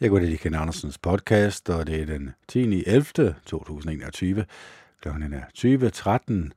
[0.00, 2.84] Jeg går til Ken Andersens podcast, og det er den 10.
[2.86, 3.34] 11.
[3.46, 4.44] 2021.
[5.00, 6.50] Klokken er 20.13,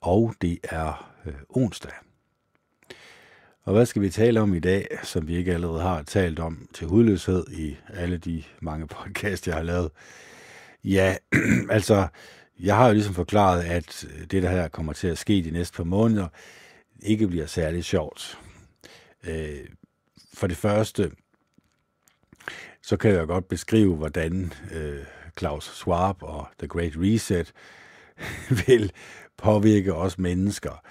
[0.00, 1.92] og det er øh, onsdag.
[3.62, 6.68] Og hvad skal vi tale om i dag, som vi ikke allerede har talt om
[6.74, 9.90] til hudløshed i alle de mange podcasts, jeg har lavet?
[10.84, 11.16] Ja,
[11.70, 12.08] altså,
[12.58, 15.50] jeg har jo ligesom forklaret, at øh, det der her kommer til at ske de
[15.50, 16.28] næste par måneder,
[17.02, 18.38] ikke bliver særlig sjovt.
[19.24, 19.60] Øh,
[20.34, 21.10] for det første,
[22.90, 24.98] så kan jeg godt beskrive, hvordan øh,
[25.34, 27.52] Klaus Schwab og The Great Reset
[28.66, 28.92] vil
[29.36, 30.82] påvirke os mennesker.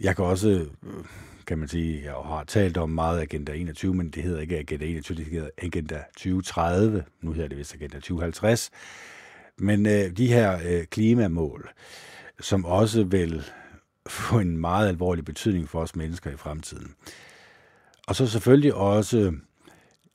[0.00, 1.04] Jeg kan også, øh,
[1.46, 4.86] kan man sige, jeg har talt om meget Agenda 21, men det hedder ikke Agenda
[4.86, 7.04] 21, det hedder Agenda 2030.
[7.20, 8.70] Nu hedder det vist Agenda 2050.
[9.58, 11.70] Men øh, de her øh, klimamål,
[12.40, 13.44] som også vil
[14.06, 16.94] få en meget alvorlig betydning for os mennesker i fremtiden.
[18.06, 19.32] Og så selvfølgelig også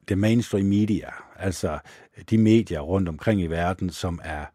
[0.08, 1.80] det mainstream media, altså
[2.30, 4.46] de medier rundt omkring i verden, som er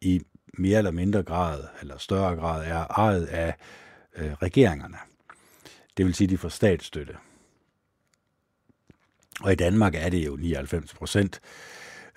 [0.00, 0.20] i
[0.58, 3.54] mere eller mindre grad, eller større grad, er ejet af
[4.16, 4.96] øh, regeringerne.
[5.96, 7.16] Det vil sige, de får statsstøtte.
[9.40, 11.40] Og i Danmark er det jo 99 procent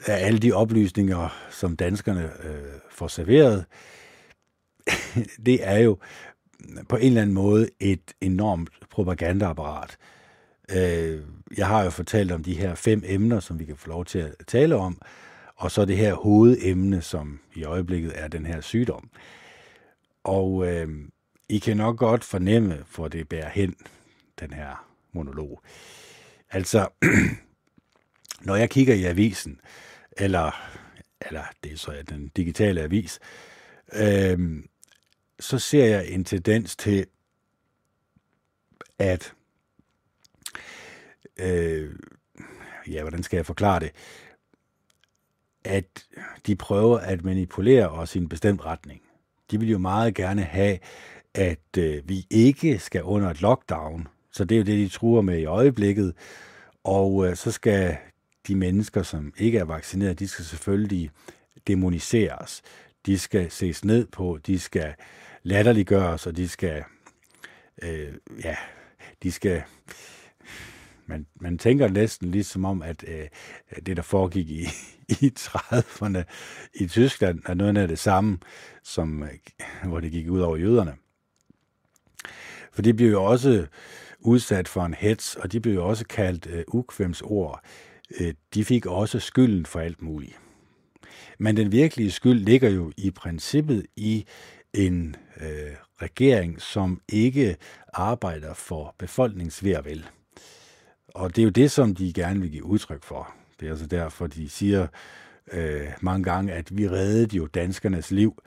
[0.05, 3.65] af alle de oplysninger, som danskerne øh, får serveret,
[5.45, 5.97] det er jo
[6.89, 9.97] på en eller anden måde et enormt propagandaapparat.
[10.75, 11.21] Øh,
[11.57, 14.19] jeg har jo fortalt om de her fem emner, som vi kan få lov til
[14.19, 15.01] at tale om,
[15.55, 19.09] og så det her hovedemne, som i øjeblikket er den her sygdom.
[20.23, 20.89] Og øh,
[21.49, 23.75] I kan nok godt fornemme, hvor det bærer hen,
[24.39, 25.61] den her monolog.
[26.51, 26.87] Altså,
[28.47, 29.61] når jeg kigger i avisen,
[30.17, 30.51] eller,
[31.21, 33.19] eller det er så den digitale avis,
[33.93, 34.63] øh,
[35.39, 37.05] så ser jeg en tendens til,
[38.99, 39.33] at
[41.39, 41.95] øh,
[42.87, 43.91] ja, hvordan skal jeg forklare det?
[45.63, 46.05] At
[46.47, 49.01] de prøver at manipulere os i en bestemt retning.
[49.51, 50.79] De vil jo meget gerne have,
[51.33, 54.07] at øh, vi ikke skal under et lockdown.
[54.31, 56.13] Så det er jo det, de truer med i øjeblikket.
[56.83, 57.97] Og øh, så skal
[58.47, 61.11] de mennesker, som ikke er vaccineret, de skal selvfølgelig
[61.67, 62.61] demoniseres.
[63.05, 64.93] De skal ses ned på, de skal
[65.43, 66.83] latterliggøres, og de skal,
[67.81, 68.13] øh,
[68.43, 68.55] ja,
[69.23, 69.63] de skal
[71.07, 73.27] man, man tænker næsten ligesom om, at øh,
[73.85, 74.61] det, der foregik i,
[75.25, 76.23] i 30'erne
[76.73, 78.37] i Tyskland, er noget af det samme,
[78.83, 79.29] som, øh,
[79.83, 80.95] hvor det gik ud over jøderne.
[82.71, 83.67] For de blev jo også
[84.19, 87.61] udsat for en hets, og de blev jo også kaldt øh, ukvemsord.
[88.19, 90.39] Øh, de fik også skylden for alt muligt.
[91.37, 94.25] Men den virkelige skyld ligger jo i princippet i
[94.73, 97.57] en øh, regering, som ikke
[97.93, 100.05] arbejder for befolkningsværvel.
[101.17, 103.33] Og det er jo det, som de gerne vil give udtryk for.
[103.59, 104.87] Det er altså derfor, de siger
[105.51, 108.43] øh, mange gange, at vi reddede jo danskernes liv.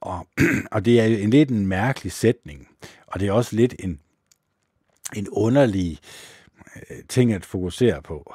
[0.00, 0.26] Og,
[0.72, 2.68] og det er en lidt en mærkelig sætning,
[3.06, 4.00] og det er også lidt en,
[5.16, 5.98] en underlig
[6.76, 8.34] øh, ting at fokusere på.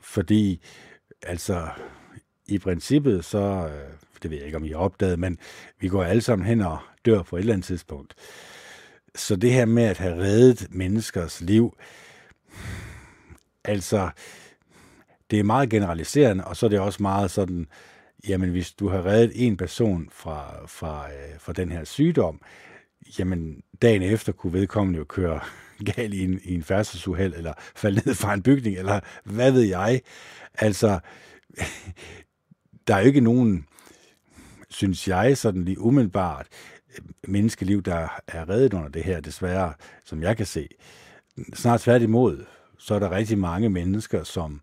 [0.00, 0.60] Fordi,
[1.22, 1.68] altså,
[2.46, 5.38] i princippet, så, øh, det ved jeg ikke, om I har opdaget, men
[5.80, 8.14] vi går alle sammen hen og dør på et eller andet tidspunkt.
[9.14, 12.09] Så det her med at have reddet menneskers liv, øh,
[13.64, 14.10] Altså,
[15.30, 17.66] det er meget generaliserende, og så er det også meget sådan,
[18.28, 22.40] jamen hvis du har reddet en person fra, fra, øh, fra den her sygdom,
[23.18, 25.40] jamen dagen efter kunne vedkommende jo køre
[25.94, 29.62] galt i en, i en færdselsuheld, eller falde ned fra en bygning, eller hvad ved
[29.62, 30.00] jeg.
[30.54, 30.98] Altså,
[32.86, 33.66] der er jo ikke nogen,
[34.70, 36.46] synes jeg, sådan lige umiddelbart,
[36.94, 39.72] øh, menneskeliv, der er reddet under det her, desværre,
[40.04, 40.68] som jeg kan se.
[41.54, 42.44] Snart tværtimod,
[42.78, 44.60] så er der rigtig mange mennesker, som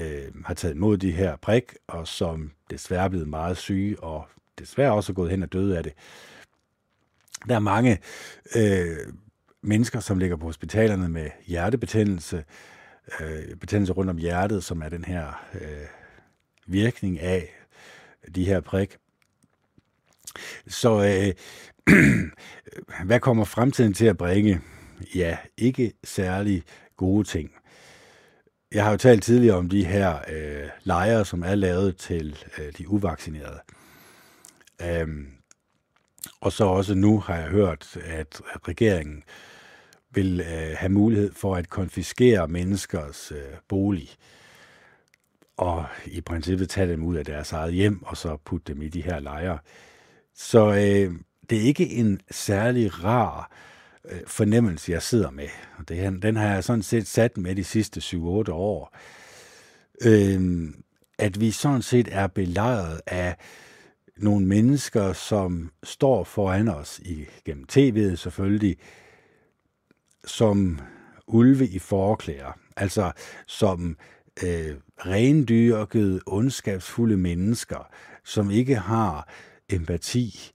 [0.00, 4.28] øh, har taget imod de her prik, og som desværre er blevet meget syge, og
[4.58, 5.92] desværre også er gået hen og døde af det.
[7.48, 7.98] Der er mange
[8.56, 9.12] øh,
[9.62, 12.44] mennesker, som ligger på hospitalerne med hjertebetændelse,
[13.20, 15.86] øh, betændelse rundt om hjertet, som er den her øh,
[16.66, 17.54] virkning af
[18.34, 18.96] de her prik.
[20.66, 21.34] Så øh,
[23.06, 24.60] hvad kommer fremtiden til at bringe?
[25.14, 26.62] Ja, ikke særlig
[26.96, 27.50] gode ting.
[28.72, 32.72] Jeg har jo talt tidligere om de her øh, lejre, som er lavet til øh,
[32.78, 33.60] de uvaccinerede.
[34.82, 35.26] Øhm,
[36.40, 39.22] og så også nu har jeg hørt, at, at regeringen
[40.10, 44.08] vil øh, have mulighed for at konfiskere menneskers øh, bolig
[45.56, 48.88] og i princippet tage dem ud af deres eget hjem og så putte dem i
[48.88, 49.58] de her lejre.
[50.34, 51.14] Så øh,
[51.50, 53.75] det er ikke en særlig rar øh,
[54.10, 55.48] øh, fornemmelse, jeg sidder med.
[55.78, 58.96] Og det, den har jeg sådan set sat med de sidste 7-8 år.
[60.02, 60.68] øh,
[61.18, 63.36] at vi sådan set er belejret af
[64.16, 68.76] nogle mennesker, som står foran os i, gennem tv'et selvfølgelig,
[70.24, 70.80] som
[71.26, 73.12] ulve i forklæder, altså
[73.46, 73.96] som
[74.44, 77.88] øh, rendyrkede, ondskabsfulde mennesker,
[78.24, 79.28] som ikke har
[79.68, 80.52] empati,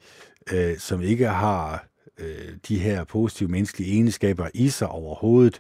[0.54, 1.91] øh, som ikke har
[2.22, 5.60] øh, de her positive menneskelige egenskaber i sig overhovedet,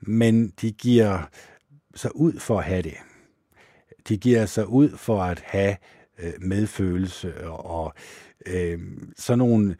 [0.00, 1.28] men de giver
[1.94, 2.96] sig ud for at have det.
[4.08, 5.76] De giver sig ud for at have
[6.18, 7.94] øh, medfølelse og
[8.46, 8.80] øh,
[9.16, 9.76] sådan nogle,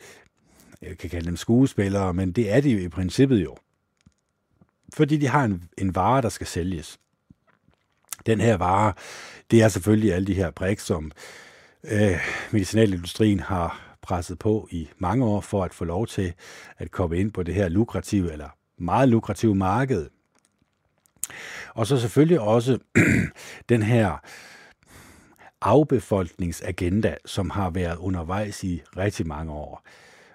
[0.82, 3.56] jeg kan kalde dem skuespillere, men det er de jo i princippet jo.
[4.94, 7.00] Fordi de har en, en vare, der skal sælges.
[8.26, 8.92] Den her vare,
[9.50, 11.12] det er selvfølgelig alle de her brik, som
[11.84, 12.20] øh,
[12.50, 16.32] medicinalindustrien har presset på i mange år for at få lov til
[16.78, 18.48] at komme ind på det her lukrative, eller
[18.78, 20.08] meget lukrative marked.
[21.74, 22.78] Og så selvfølgelig også
[23.68, 24.16] den her
[25.60, 29.82] afbefolkningsagenda, som har været undervejs i rigtig mange år.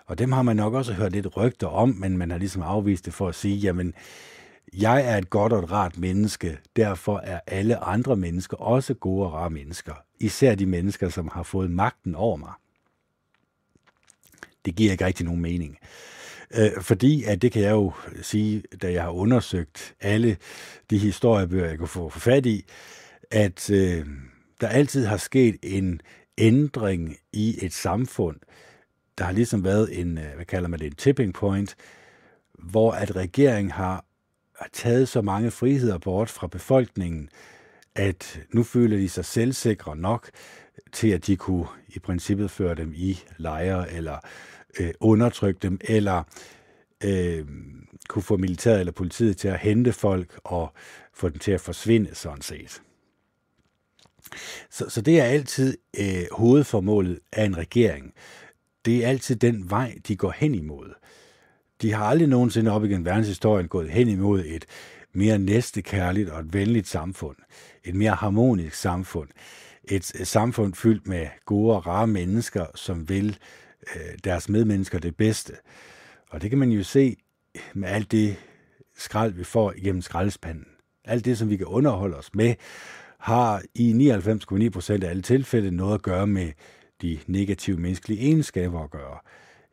[0.05, 3.05] Og dem har man nok også hørt lidt rygter om, men man har ligesom afvist
[3.05, 3.93] det for at sige, jamen,
[4.73, 9.25] jeg er et godt og et rart menneske, derfor er alle andre mennesker også gode
[9.25, 9.93] og rare mennesker.
[10.19, 12.51] Især de mennesker, som har fået magten over mig.
[14.65, 15.77] Det giver ikke rigtig nogen mening.
[16.57, 17.91] Øh, fordi, at det kan jeg jo
[18.21, 20.37] sige, da jeg har undersøgt alle
[20.89, 22.65] de historiebøger, jeg kunne få fat i,
[23.31, 24.05] at øh,
[24.61, 26.01] der altid har sket en
[26.37, 28.37] ændring i et samfund.
[29.17, 31.75] Der har ligesom været en, øh, hvad kalder man det, en tipping point,
[32.53, 34.05] hvor at regeringen har
[34.59, 37.29] har taget så mange friheder bort fra befolkningen,
[37.95, 40.29] at nu føler de sig selvsikre nok
[40.93, 45.79] til, at de kunne i princippet føre dem i lejre, eller øh, Øh, undertrykke dem,
[45.81, 46.23] eller
[47.03, 47.45] øh,
[48.09, 50.73] kunne få militæret eller politiet til at hente folk og
[51.13, 52.81] få dem til at forsvinde, sådan set.
[54.69, 58.13] Så, så det er altid øh, hovedformålet af en regering.
[58.85, 60.93] Det er altid den vej, de går hen imod.
[61.81, 64.65] De har aldrig nogensinde op igennem verdenshistorien gået hen imod et
[65.13, 67.37] mere næstekærligt og et venligt samfund.
[67.83, 69.29] Et mere harmonisk samfund.
[69.83, 73.64] Et, et samfund fyldt med gode og rare mennesker, som vil øh,
[73.95, 75.53] Øh, deres medmennesker det bedste.
[76.29, 77.15] Og det kan man jo se
[77.73, 78.35] med alt det
[78.97, 80.67] skrald, vi får igennem skraldespanden.
[81.05, 82.55] Alt det, som vi kan underholde os med,
[83.17, 86.51] har i 99,9% af alle tilfælde noget at gøre med
[87.01, 89.17] de negative menneskelige egenskaber at gøre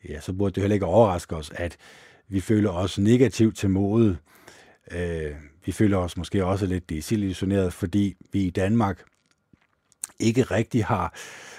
[0.09, 1.77] ja, så burde det heller ikke overraske os, at
[2.29, 4.17] vi føler os negativt til mode.
[4.91, 5.35] Øh,
[5.67, 9.03] vi føler os måske også lidt desillusioneret, fordi vi i Danmark
[10.19, 11.15] ikke rigtig har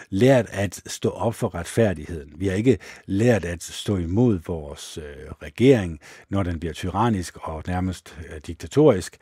[0.10, 2.34] lært at stå op for retfærdigheden.
[2.38, 7.64] Vi har ikke lært at stå imod vores øh, regering, når den bliver tyrannisk og
[7.68, 9.18] nærmest øh, diktatorisk.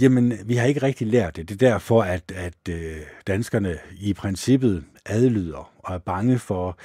[0.00, 1.48] Jamen, vi har ikke rigtig lært det.
[1.48, 2.96] Det er derfor, at, at øh,
[3.26, 6.78] danskerne i princippet adlyder og er bange for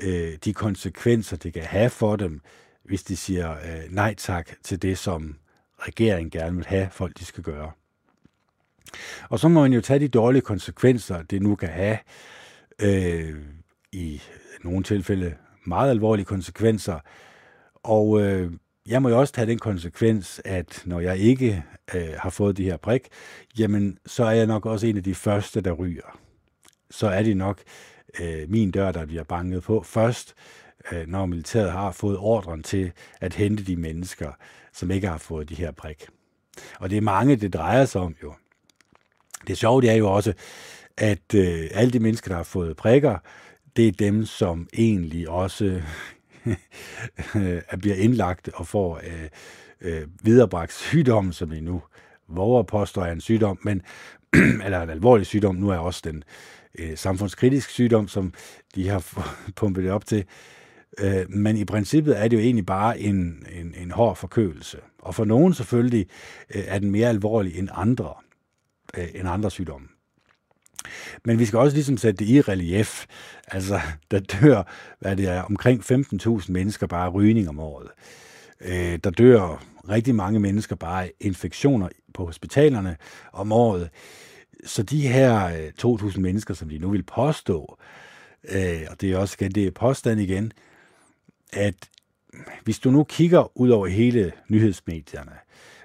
[0.00, 2.40] øh, de konsekvenser, det kan have for dem,
[2.84, 5.36] hvis de siger øh, nej tak til det, som
[5.78, 7.72] regeringen gerne vil have, folk de skal gøre.
[9.28, 11.98] Og så må man jo tage de dårlige konsekvenser, det nu kan have,
[12.82, 13.34] øh,
[13.92, 14.22] i
[14.64, 15.34] nogle tilfælde
[15.66, 16.98] meget alvorlige konsekvenser.
[17.74, 18.52] Og øh,
[18.86, 21.64] jeg må jo også tage den konsekvens, at når jeg ikke
[21.94, 23.08] øh, har fået de her prik,
[23.58, 26.18] jamen så er jeg nok også en af de første, der ryger.
[26.90, 27.60] Så er det nok
[28.20, 30.34] øh, min dør, der bliver banket på først,
[30.92, 34.32] øh, når militæret har fået ordren til at hente de mennesker,
[34.72, 36.06] som ikke har fået de her prik.
[36.78, 38.34] Og det er mange, det drejer sig om jo.
[39.46, 40.32] Det sjove det er jo også,
[40.96, 43.18] at øh, alle de mennesker, der har fået prikker,
[43.76, 45.64] det er dem, som egentlig også
[47.36, 49.28] øh, bliver indlagt og får øh,
[49.80, 51.82] øh, viderebragt sygdom, som vi nu
[52.28, 53.82] våger påstår er en sygdom, men,
[54.64, 56.24] eller en alvorlig sygdom, nu er også den
[56.78, 58.34] øh, samfundskritisk sygdom, som
[58.74, 59.24] de har
[59.56, 60.24] pumpet det op til.
[60.98, 64.78] Øh, men i princippet er det jo egentlig bare en, en, en hård forkølelse.
[64.98, 66.06] Og for nogen selvfølgelig
[66.54, 68.14] øh, er den mere alvorlig end andre,
[68.96, 69.88] øh, end andre sygdomme.
[71.24, 73.06] Men vi skal også ligesom sætte det i relief.
[73.48, 74.62] Altså, der dør,
[75.00, 77.88] hvad det er, omkring 15.000 mennesker bare rygning om året.
[78.60, 82.96] Øh, der dør rigtig mange mennesker bare af infektioner på hospitalerne
[83.32, 83.90] om året.
[84.64, 87.78] Så de her øh, 2.000 mennesker, som de nu vil påstå,
[88.48, 90.52] øh, og det er også igen, det er påstand igen,
[91.52, 91.74] at
[92.64, 95.32] hvis du nu kigger ud over hele nyhedsmedierne,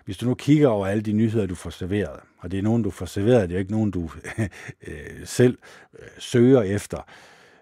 [0.10, 2.84] hvis du nu kigger over alle de nyheder, du får serveret, og det er nogen,
[2.84, 4.10] du får serveret, det er ikke nogen, du
[4.88, 5.58] øh, selv
[6.00, 6.98] øh, søger efter,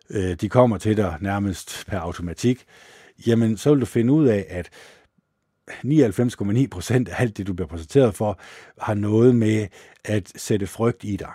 [0.10, 2.66] øh, de kommer til dig nærmest per automatik,
[3.28, 4.70] jamen så vil du finde ud af, at
[5.72, 8.40] 99,9 procent af alt det, du bliver præsenteret for,
[8.82, 9.68] har noget med
[10.06, 11.32] at sætte frygt i dig.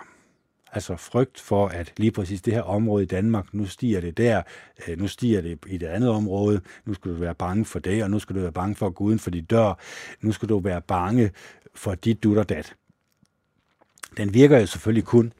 [0.75, 4.41] Altså frygt for, at lige præcis det her område i Danmark, nu stiger det der,
[4.87, 8.03] øh, nu stiger det i det andet område, nu skal du være bange for det,
[8.03, 9.79] og nu skal du være bange for at gå uden for dit dør,
[10.21, 11.31] nu skal du være bange
[11.75, 12.75] for dit dut og dat.
[14.17, 15.33] Den virker jo selvfølgelig kun,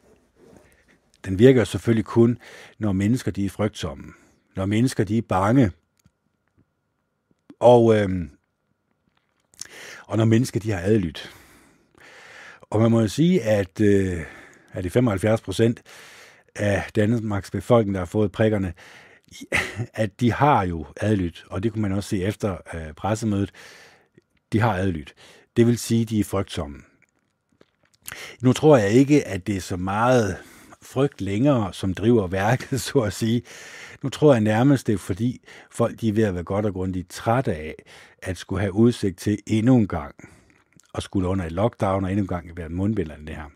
[1.26, 2.38] den virker jo selvfølgelig kun,
[2.80, 4.14] når mennesker de er frygtsomme.
[4.56, 5.72] Når mennesker de er bange.
[7.60, 8.10] Og, øh,
[10.08, 11.32] og når mennesker de har adlydt.
[12.62, 14.22] Og man må jo sige, at øh,
[14.74, 15.82] er det 75 procent
[16.56, 18.74] af Danmarks befolkning, der har fået prikkerne,
[19.94, 23.52] at de har jo adlydt, og det kunne man også se efter øh, pressemødet,
[24.54, 25.14] de har adlydt.
[25.58, 26.82] Det vil sige, at de er frygtsomme.
[28.42, 30.38] Nu tror jeg ikke, at det er så meget
[30.82, 33.42] frygt længere, som driver værket, så at sige.
[34.04, 36.74] Nu tror jeg nærmest, det er fordi folk de er ved at være godt og
[36.74, 37.76] grundigt trætte af,
[38.22, 40.16] at skulle have udsigt til endnu en gang,
[40.94, 43.50] og skulle under et lockdown og endnu en gang være mundbinderne det her.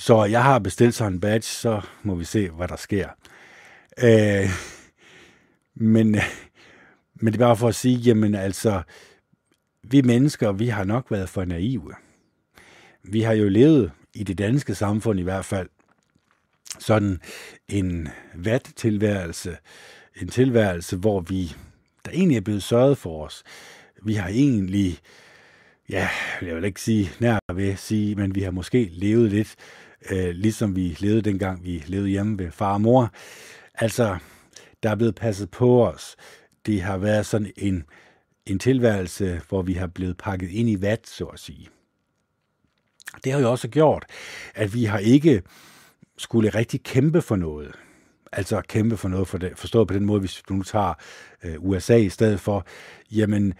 [0.00, 3.08] Så jeg har bestilt sådan en badge, så må vi se, hvad der sker.
[3.98, 4.50] Øh,
[5.74, 6.16] men,
[7.14, 8.82] men det er bare for at sige, jamen altså,
[9.82, 11.94] vi mennesker, vi har nok været for naive.
[13.04, 15.68] Vi har jo levet i det danske samfund i hvert fald
[16.78, 17.20] sådan
[17.68, 19.56] en vat-tilværelse,
[20.20, 21.52] en tilværelse, hvor vi,
[22.04, 23.42] der egentlig er blevet sørget for os.
[24.02, 24.98] Vi har egentlig,
[25.88, 26.08] ja,
[26.42, 29.56] jeg vil ikke sige nær ved sige, men vi har måske levet lidt
[30.10, 33.12] øh, ligesom vi levede dengang, vi levede hjemme ved far og mor.
[33.74, 34.18] Altså,
[34.82, 36.16] der er blevet passet på os.
[36.66, 37.84] Det har været sådan en,
[38.46, 41.68] en tilværelse, hvor vi har blevet pakket ind i vat, så at sige.
[43.24, 44.04] Det har jo også gjort,
[44.54, 45.42] at vi har ikke
[46.18, 47.72] skulle rigtig kæmpe for noget.
[48.32, 50.94] Altså kæmpe for noget, for det, forstået på den måde, hvis du nu tager
[51.44, 52.66] øh, USA i stedet for,
[53.12, 53.54] jamen,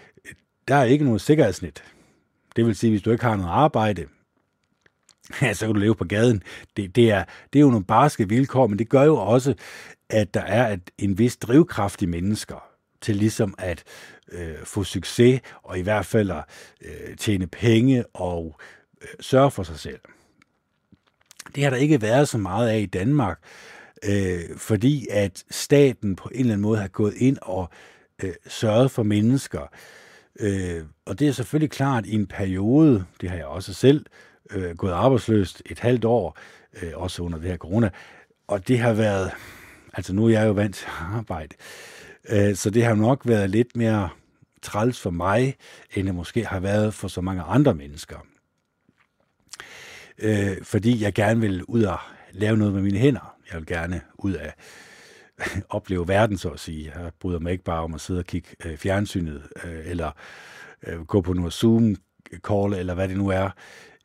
[0.68, 1.84] der er ikke noget sikkerhedsnet.
[2.56, 4.06] Det vil sige, hvis du ikke har noget arbejde,
[5.42, 6.42] ja, så kan du leve på gaden.
[6.76, 9.54] Det, det, er, det er jo nogle barske vilkår, men det gør jo også,
[10.08, 12.64] at der er et, en vis drivkraft i mennesker
[13.00, 13.84] til ligesom at
[14.32, 16.44] øh, få succes, og i hvert fald at
[16.84, 18.60] øh, tjene penge og
[19.02, 19.98] øh, sørge for sig selv.
[21.54, 23.38] Det har der ikke været så meget af i Danmark,
[24.04, 27.70] øh, fordi at staten på en eller anden måde har gået ind og
[28.22, 29.66] øh, sørget for mennesker.
[30.40, 34.29] Øh, og det er selvfølgelig klart i en periode, det har jeg også selv øh,
[34.54, 36.38] Øh, gået arbejdsløst et halvt år,
[36.82, 37.90] øh, også under det her corona,
[38.46, 39.30] og det har været,
[39.92, 41.54] altså nu er jeg jo vant til arbejde,
[42.30, 44.08] øh, så det har nok været lidt mere
[44.62, 45.56] træls for mig,
[45.94, 48.16] end det måske har været for så mange andre mennesker.
[50.18, 51.98] Øh, fordi jeg gerne vil ud og
[52.32, 53.36] lave noget med mine hænder.
[53.52, 54.54] Jeg vil gerne ud af
[55.68, 56.92] opleve verden, så at sige.
[56.96, 60.10] Jeg bryder mig ikke bare om at sidde og kigge øh, fjernsynet, øh, eller
[60.86, 63.50] øh, gå på noget Zoom-call, eller hvad det nu er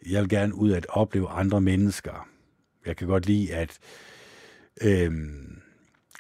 [0.09, 2.27] jeg vil gerne ud at opleve andre mennesker.
[2.85, 3.79] Jeg kan godt lide at,
[4.81, 5.61] øhm,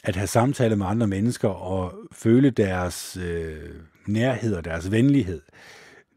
[0.03, 3.69] at have samtaler med andre mennesker og føle deres øh,
[4.07, 5.41] nærhed og deres venlighed.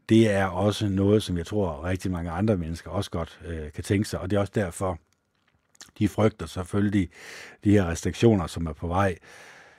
[0.09, 3.83] Det er også noget, som jeg tror rigtig mange andre mennesker også godt øh, kan
[3.83, 4.99] tænke sig, og det er også derfor,
[5.99, 7.09] de frygter selvfølgelig
[7.63, 9.17] de her restriktioner, som er på vej,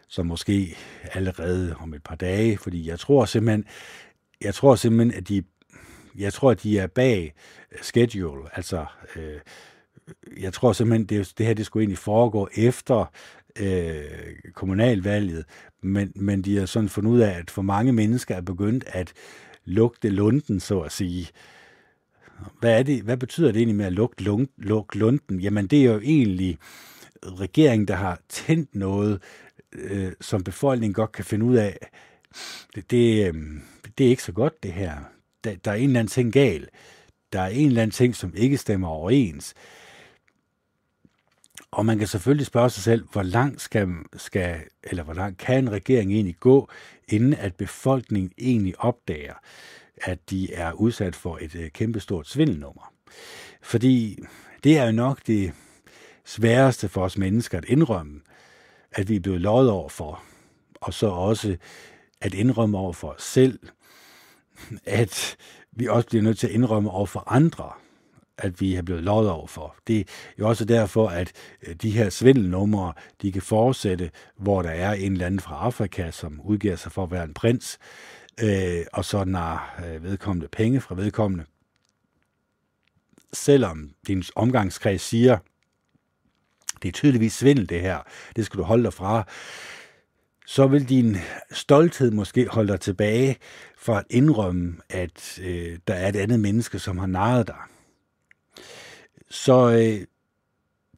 [0.08, 0.76] som måske
[1.12, 3.64] allerede om et par dage, fordi jeg tror simpelthen,
[4.40, 5.42] jeg tror simpelthen, at de
[6.18, 7.34] jeg tror, de er bag
[7.82, 8.56] schedule.
[8.56, 8.84] Altså,
[9.16, 9.40] øh,
[10.40, 13.12] jeg tror simpelthen, det, det her det skulle egentlig foregå efter
[13.58, 14.02] øh,
[14.54, 15.44] kommunalvalget,
[15.82, 19.12] men, men de har sådan fundet ud af, at for mange mennesker er begyndt at
[19.64, 21.28] lugte lunden, så at sige.
[22.60, 25.40] Hvad, er det, hvad betyder det egentlig med at lugte, lung, lugte lunden?
[25.40, 26.58] Jamen, det er jo egentlig
[27.24, 29.22] regeringen, der har tændt noget,
[29.72, 31.90] øh, som befolkningen godt kan finde ud af.
[32.74, 33.34] Det, det, øh,
[33.98, 34.96] det er ikke så godt, det her
[35.44, 36.68] der, der er en eller anden ting gal.
[37.32, 39.54] Der er en eller anden ting, som ikke stemmer overens.
[41.70, 45.64] Og man kan selvfølgelig spørge sig selv, hvor langt skal, skal eller hvor langt kan
[45.64, 46.68] en regering egentlig gå,
[47.08, 49.34] inden at befolkningen egentlig opdager,
[50.02, 52.92] at de er udsat for et øh, kæmpestort svindelnummer.
[53.62, 54.18] Fordi
[54.64, 55.52] det er jo nok det
[56.24, 58.20] sværeste for os mennesker at indrømme,
[58.92, 60.22] at vi er blevet lovet over for,
[60.74, 61.56] og så også
[62.20, 63.58] at indrømme over for os selv,
[64.84, 65.36] at
[65.72, 67.72] vi også bliver nødt til at indrømme over for andre,
[68.38, 69.76] at vi er blevet lovet over for.
[69.86, 70.04] Det er
[70.38, 71.32] jo også derfor, at
[71.66, 76.10] øh, de her svindelnumre, de kan fortsætte, hvor der er en eller anden fra Afrika,
[76.10, 77.78] som udgiver sig for at være en prins,
[78.42, 81.44] øh, og så nar øh, vedkommende penge fra vedkommende.
[83.32, 85.38] Selvom din omgangskreds siger,
[86.82, 87.98] det er tydeligvis svindel det her,
[88.36, 89.26] det skal du holde dig fra,
[90.50, 91.16] så vil din
[91.50, 93.36] stolthed måske holde dig tilbage
[93.78, 97.56] for at indrømme, at øh, der er et andet menneske, som har narret dig.
[99.28, 100.06] Så øh,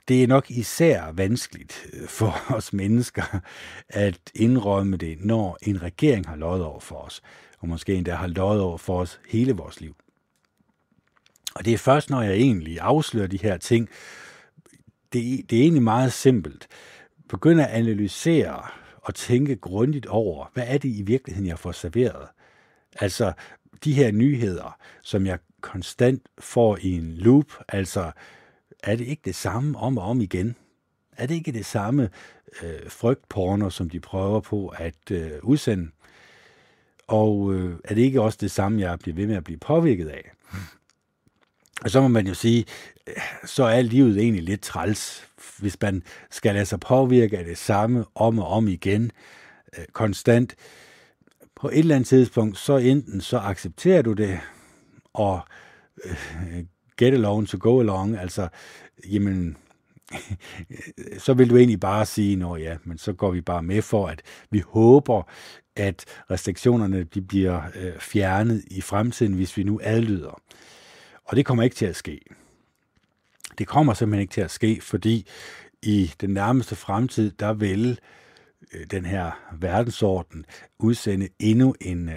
[0.09, 3.41] det er nok især vanskeligt øh, for os mennesker
[3.89, 7.23] at indrømme det, når en regering har løjet over for os,
[7.59, 9.97] og måske endda har løjet over for os hele vores liv.
[11.55, 13.89] Og det er først, når jeg egentlig afslører de her ting,
[15.13, 16.69] det, det er egentlig meget simpelt.
[17.29, 22.29] Begynd at analysere og tænke grundigt over, hvad er det i virkeligheden, jeg får serveret?
[23.01, 23.33] Altså,
[23.85, 28.13] de her nyheder, som jeg konstant får i en loop, altså,
[28.83, 30.57] er det ikke det samme om og om igen?
[31.17, 32.11] Er det ikke det samme
[32.63, 35.91] øh, frygtporno, som de prøver på at øh, udsende?
[37.07, 40.09] Og øh, er det ikke også det samme, jeg bliver ved med at blive påvirket
[40.09, 40.31] af?
[41.85, 42.65] Og så må man jo sige,
[43.45, 48.05] så er livet egentlig lidt træls, hvis man skal lade sig påvirke af det samme
[48.15, 49.11] om og om igen,
[49.79, 50.55] øh, konstant.
[51.57, 54.41] På et eller andet tidspunkt, så enten så accepterer du det,
[55.13, 55.41] og
[56.05, 56.65] øh,
[56.97, 58.49] get along to go along, altså,
[59.11, 59.57] jamen,
[61.25, 64.09] så vil du egentlig bare sige, nå ja, men så går vi bare med for,
[64.09, 65.23] at vi håber,
[65.77, 70.41] at restriktionerne de bliver øh, fjernet i fremtiden, hvis vi nu adlyder.
[71.33, 72.21] Og det kommer ikke til at ske.
[73.59, 75.27] Det kommer simpelthen ikke til at ske, fordi
[75.83, 77.99] i den nærmeste fremtid, der vil
[78.75, 80.45] øh, den her verdensorden
[80.79, 82.11] udsende endnu en,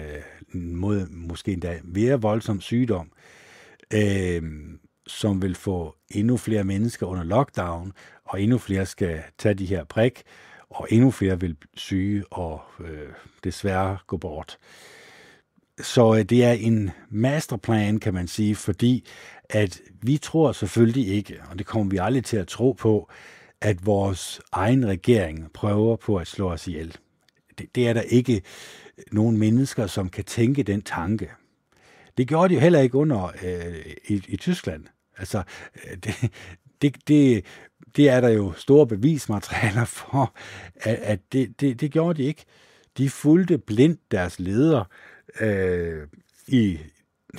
[0.54, 3.12] en mod, måske endda mere voldsom sygdom,
[3.94, 4.42] øh,
[5.06, 7.92] som vil få endnu flere mennesker under lockdown,
[8.24, 10.22] og endnu flere skal tage de her prik,
[10.70, 13.08] og endnu flere vil syge og øh,
[13.44, 14.58] desværre gå bort.
[15.80, 19.06] Så øh, det er en masterplan, kan man sige, fordi
[19.50, 23.10] at vi tror selvfølgelig ikke, og det kommer vi aldrig til at tro på,
[23.60, 26.96] at vores egen regering prøver på at slå os ihjel.
[27.58, 28.42] Det, det er der ikke
[29.12, 31.30] nogen mennesker, som kan tænke den tanke.
[32.18, 34.84] Det gjorde de jo heller ikke under øh, i, i Tyskland.
[35.18, 35.42] Altså,
[35.74, 36.30] øh, det,
[36.82, 37.44] det, det,
[37.96, 40.36] det er der jo store bevismaterialer for,
[40.74, 42.44] at, at det, det, det gjorde de ikke.
[42.98, 44.84] De fulgte blindt deres leder
[45.40, 46.08] øh,
[46.46, 46.78] i,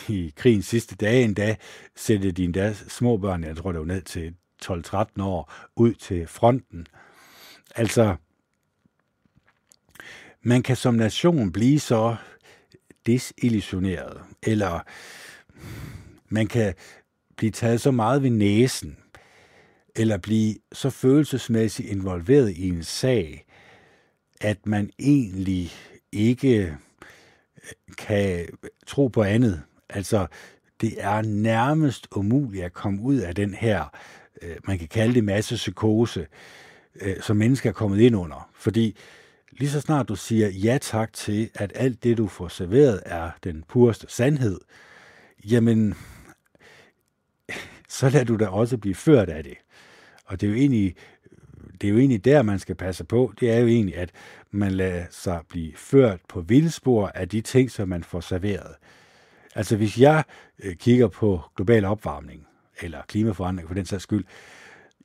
[0.09, 1.55] i krigens sidste dage endda,
[1.95, 4.33] sætte de endda små børn, jeg tror det var ned til
[4.65, 6.87] 12-13 år, ud til fronten.
[7.75, 8.15] Altså,
[10.41, 12.15] man kan som nation blive så
[13.05, 14.79] desillusioneret, eller
[16.29, 16.73] man kan
[17.37, 18.97] blive taget så meget ved næsen,
[19.95, 23.45] eller blive så følelsesmæssigt involveret i en sag,
[24.41, 25.71] at man egentlig
[26.11, 26.77] ikke
[27.97, 28.47] kan
[28.87, 29.61] tro på andet.
[29.89, 30.27] Altså,
[30.81, 33.85] det er nærmest umuligt at komme ud af den her,
[34.41, 36.27] øh, man kan kalde det massepsykose,
[37.01, 38.49] øh, som mennesker er kommet ind under.
[38.53, 38.97] Fordi
[39.51, 43.31] lige så snart du siger ja tak til, at alt det, du får serveret, er
[43.43, 44.59] den pureste sandhed,
[45.45, 45.95] jamen,
[47.89, 49.57] så lader du da også blive ført af det.
[50.25, 50.95] Og det er jo egentlig,
[51.81, 53.33] det er jo egentlig der, man skal passe på.
[53.39, 54.09] Det er jo egentlig, at
[54.51, 58.75] man lader sig blive ført på vildspor af de ting, som man får serveret.
[59.55, 60.23] Altså hvis jeg
[60.63, 62.47] øh, kigger på global opvarmning,
[62.81, 64.25] eller klimaforandring for den sags skyld,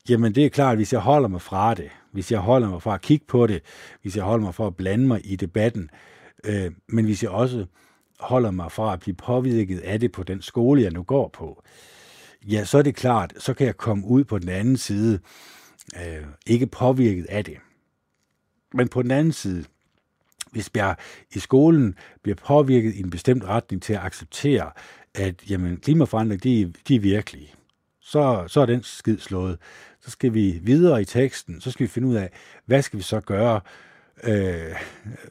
[0.08, 2.82] jamen det er klart, at hvis jeg holder mig fra det, hvis jeg holder mig
[2.82, 3.62] fra at kigge på det,
[4.02, 5.90] hvis jeg holder mig fra at blande mig i debatten,
[6.44, 7.66] øh, men hvis jeg også
[8.20, 11.62] holder mig fra at blive påvirket af det på den skole, jeg nu går på,
[12.48, 15.20] ja, så er det klart, så kan jeg komme ud på den anden side,
[15.96, 17.56] øh, ikke påvirket af det.
[18.74, 19.64] Men på den anden side,
[20.52, 20.96] hvis jeg
[21.34, 24.70] i skolen bliver påvirket i en bestemt retning til at acceptere,
[25.14, 27.54] at jamen, klimaforandring, de, de er virkelige,
[28.00, 29.58] så, så er den skid slået.
[30.00, 32.30] Så skal vi videre i teksten, så skal vi finde ud af,
[32.66, 33.60] hvad skal vi så gøre,
[34.24, 34.76] øh,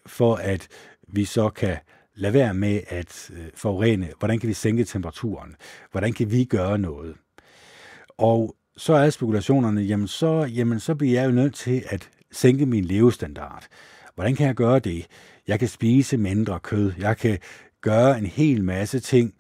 [0.05, 0.67] for at
[1.07, 1.77] vi så kan
[2.15, 4.09] lade være med at øh, forurene.
[4.19, 5.55] Hvordan kan vi sænke temperaturen?
[5.91, 7.15] Hvordan kan vi gøre noget?
[8.17, 12.65] Og så er spekulationerne, jamen så, jamen så bliver jeg jo nødt til at sænke
[12.65, 13.67] min levestandard.
[14.15, 15.07] Hvordan kan jeg gøre det?
[15.47, 16.91] Jeg kan spise mindre kød.
[16.97, 17.39] Jeg kan
[17.81, 19.33] gøre en hel masse ting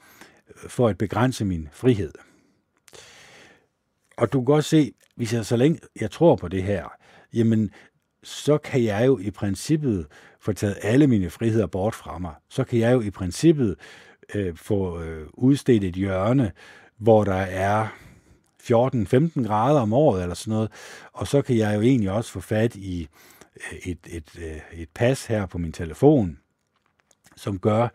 [0.49, 2.11] øh, for at begrænse min frihed.
[4.17, 6.87] Og du kan godt se, hvis jeg så længe jeg tror på det her,
[7.33, 7.71] jamen
[8.23, 10.07] så kan jeg jo i princippet
[10.39, 12.33] få taget alle mine friheder bort fra mig.
[12.49, 13.75] Så kan jeg jo i princippet
[14.35, 16.51] øh, få øh, udstedt et hjørne,
[16.97, 17.87] hvor der er
[18.61, 20.71] 14-15 grader om året eller sådan noget.
[21.13, 23.07] Og så kan jeg jo egentlig også få fat i
[23.55, 26.37] øh, et, et, øh, et, pas her på min telefon,
[27.35, 27.87] som gør,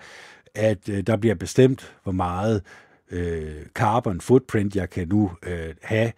[0.55, 2.63] at øh, der bliver bestemt, hvor meget
[3.11, 6.13] øh, carbon footprint jeg kan nu øh, have.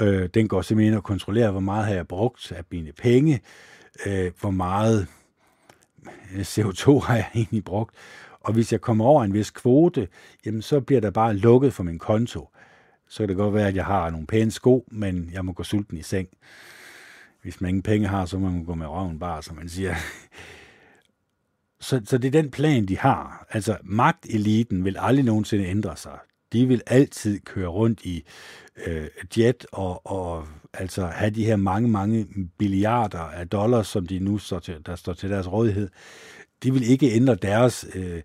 [0.00, 3.40] Øh, den går simpelthen ind og kontrollerer, hvor meget har jeg brugt af mine penge,
[4.06, 5.06] øh, hvor meget
[6.32, 7.94] CO2 har jeg egentlig brugt,
[8.40, 10.08] og hvis jeg kommer over en vis kvote,
[10.46, 12.48] jamen så bliver der bare lukket for min konto.
[13.08, 15.62] Så kan det godt være, at jeg har nogle pæne sko, men jeg må gå
[15.62, 16.28] sulten i seng.
[17.42, 19.94] Hvis man ingen penge har, så må man gå med røven bare, som man siger.
[21.80, 23.46] Så, så det er den plan, de har.
[23.50, 26.18] Altså, magteliten vil aldrig nogensinde ændre sig.
[26.52, 28.24] De vil altid køre rundt i
[28.86, 29.06] øh,
[29.38, 32.26] jet og, og altså have de her mange, mange
[32.60, 35.88] milliarder af dollars, som de nu står til, der står til deres rådighed.
[36.62, 38.22] De vil ikke ændre deres øh,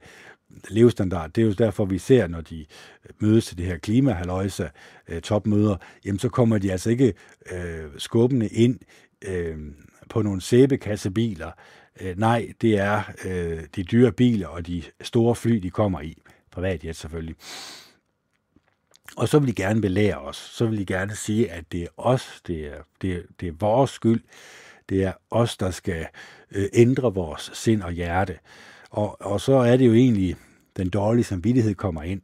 [0.70, 1.32] levestandard.
[1.32, 4.70] Det er jo derfor, vi ser, når de øh, mødes til det her klimahaløjse
[5.08, 7.14] øh, topmøder, jamen så kommer de altså ikke
[7.52, 8.80] øh, skubbende ind
[9.22, 9.58] øh,
[10.10, 11.52] på nogle sæbekassebiler.
[12.02, 16.22] Øh, nej, det er øh, de dyre biler og de store fly, de kommer i.
[16.52, 17.36] Privatjet selvfølgelig.
[19.18, 20.36] Og så vil de gerne belære os.
[20.36, 23.54] Så vil de gerne sige, at det er os, det er, det er, det er
[23.60, 24.22] vores skyld.
[24.90, 26.08] Det er os, der skal
[26.52, 28.38] øh, ændre vores sind og hjerte.
[28.90, 30.36] Og, og så er det jo egentlig,
[30.78, 32.22] den dårlige samvittighed kommer ind.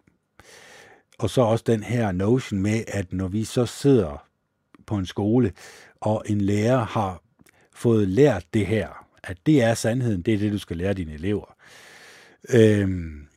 [1.19, 4.27] Og så også den her notion med, at når vi så sidder
[4.85, 5.51] på en skole,
[6.01, 7.21] og en lærer har
[7.73, 11.13] fået lært det her, at det er sandheden, det er det, du skal lære dine
[11.13, 11.55] elever.
[12.49, 13.27] Øhm,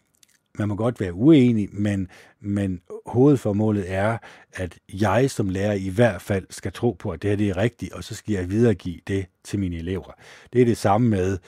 [0.58, 2.08] man må godt være uenig, men,
[2.40, 4.18] men hovedformålet er,
[4.52, 7.56] at jeg som lærer i hvert fald skal tro på, at det her det er
[7.56, 10.12] rigtigt, og så skal jeg videregive det til mine elever.
[10.52, 11.38] Det er det samme med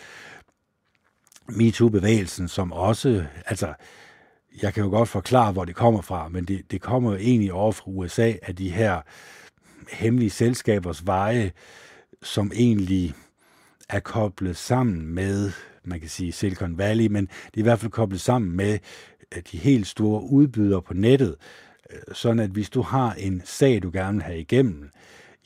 [1.51, 3.75] MeToo-bevægelsen, som også, altså,
[4.63, 7.53] jeg kan jo godt forklare, hvor det kommer fra, men det, det kommer jo egentlig
[7.53, 9.01] over fra USA, at de her
[9.93, 11.53] hemmelige selskabers veje,
[12.23, 13.15] som egentlig
[13.89, 15.51] er koblet sammen med,
[15.85, 18.79] man kan sige Silicon Valley, men det er i hvert fald koblet sammen med
[19.37, 21.37] øh, de helt store udbydere på nettet,
[21.93, 24.91] øh, sådan at hvis du har en sag, du gerne vil have igennem,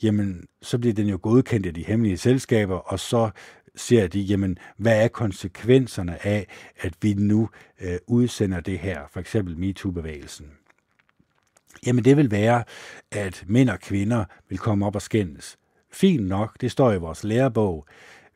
[0.03, 3.29] jamen så bliver den jo godkendt af de hemmelige selskaber, og så
[3.75, 6.47] ser de, jamen, hvad er konsekvenserne af,
[6.79, 7.49] at vi nu
[7.81, 10.51] øh, udsender det her, for eksempel MeToo-bevægelsen?
[11.85, 12.63] Jamen det vil være,
[13.11, 15.57] at mænd og kvinder vil komme op og skændes.
[15.91, 17.85] Fint nok, det står i vores lærebog.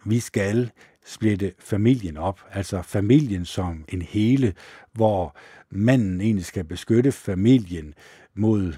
[0.05, 0.71] Vi skal
[1.05, 4.53] splitte familien op, altså familien som en hele,
[4.93, 5.35] hvor
[5.69, 7.93] manden egentlig skal beskytte familien
[8.35, 8.73] mod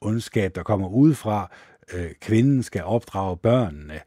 [0.00, 1.50] ondskab, der kommer udefra.
[1.92, 4.00] Øh, kvinden skal opdrage børnene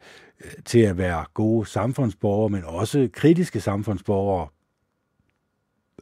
[0.64, 4.48] til at være gode samfundsborgere, men også kritiske samfundsborgere.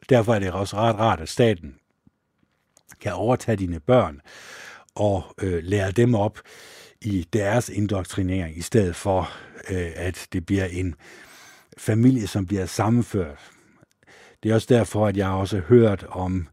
[0.09, 1.75] Derfor er det også ret rart, at staten
[3.01, 4.21] kan overtage dine børn
[4.95, 6.39] og øh, lære dem op
[7.01, 9.31] i deres indoktrinering, i stedet for
[9.69, 10.95] øh, at det bliver en
[11.77, 13.51] familie, som bliver sammenført.
[14.43, 16.47] Det er også derfor, at jeg også har hørt om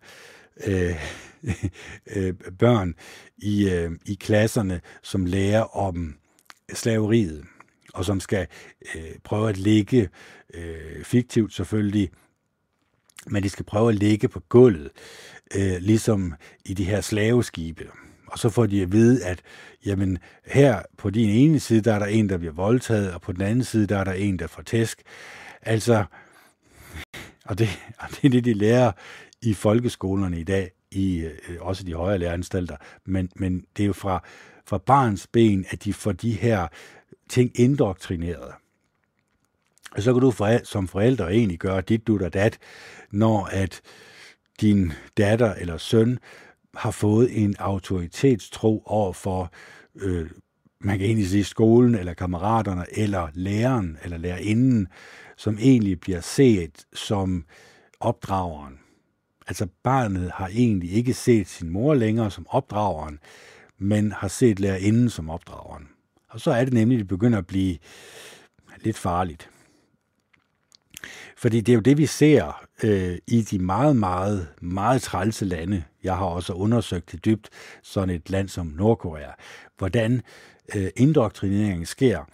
[0.67, 0.97] øh,
[2.17, 2.95] øh, børn
[3.37, 6.17] i, øh, i klasserne, som lærer om
[6.73, 7.45] slaveriet,
[7.97, 8.47] og som skal
[8.95, 10.09] øh, prøve at ligge
[10.55, 12.11] øh, fiktivt selvfølgelig,
[13.27, 14.91] men de skal prøve at ligge på gulvet,
[15.57, 17.89] øh, ligesom i de her slaveskibe.
[18.27, 19.43] Og så får de at vide, at
[19.87, 23.33] jamen, her på din ene side, der er der en, der bliver voldtaget, og på
[23.33, 25.03] den anden side, der er der en, der får tæsk.
[25.63, 26.05] Altså,
[27.45, 27.69] og det,
[28.01, 28.93] og det er det, de lærer
[29.43, 33.93] i folkeskolerne i dag, i øh, også de højere læreanstalter, men, men det er jo
[33.93, 34.23] fra,
[34.67, 36.69] fra barns ben, at de får de her
[37.29, 38.53] ting indoktrineret.
[39.93, 42.59] Og så kan du for, som forældre egentlig gøre dit, du og dat,
[43.11, 43.81] når at
[44.61, 46.19] din datter eller søn
[46.75, 49.53] har fået en autoritetstro over for,
[49.95, 50.31] øh,
[50.81, 54.89] man kan egentlig sige skolen, eller kammeraterne, eller læreren, eller lærerinden,
[55.37, 57.45] som egentlig bliver set som
[58.01, 58.79] opdrageren.
[59.49, 63.19] Altså barnet har egentlig ikke set sin mor længere som opdrageren,
[63.79, 65.89] men har set lærerinden som opdrageren.
[66.37, 67.79] Og så er det nemlig, at det begynder at blive
[68.79, 69.51] lidt farligt.
[71.37, 75.85] Fordi det er jo det, vi ser øh, i de meget, meget, meget trælse lande.
[76.03, 77.49] Jeg har også undersøgt det dybt,
[77.83, 79.31] sådan et land som Nordkorea,
[79.79, 80.23] hvordan
[80.75, 82.25] øh, indoktrineringen sker.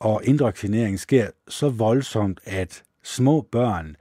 [0.00, 3.96] Og indoktrineringen sker så voldsomt, at små børn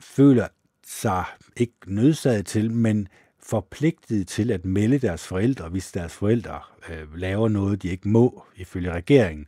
[0.00, 0.48] føler
[0.86, 1.24] sig
[1.56, 3.08] ikke nødsaget til, men
[3.48, 8.44] forpligtet til at melde deres forældre, hvis deres forældre øh, laver noget, de ikke må,
[8.56, 9.46] ifølge regeringen.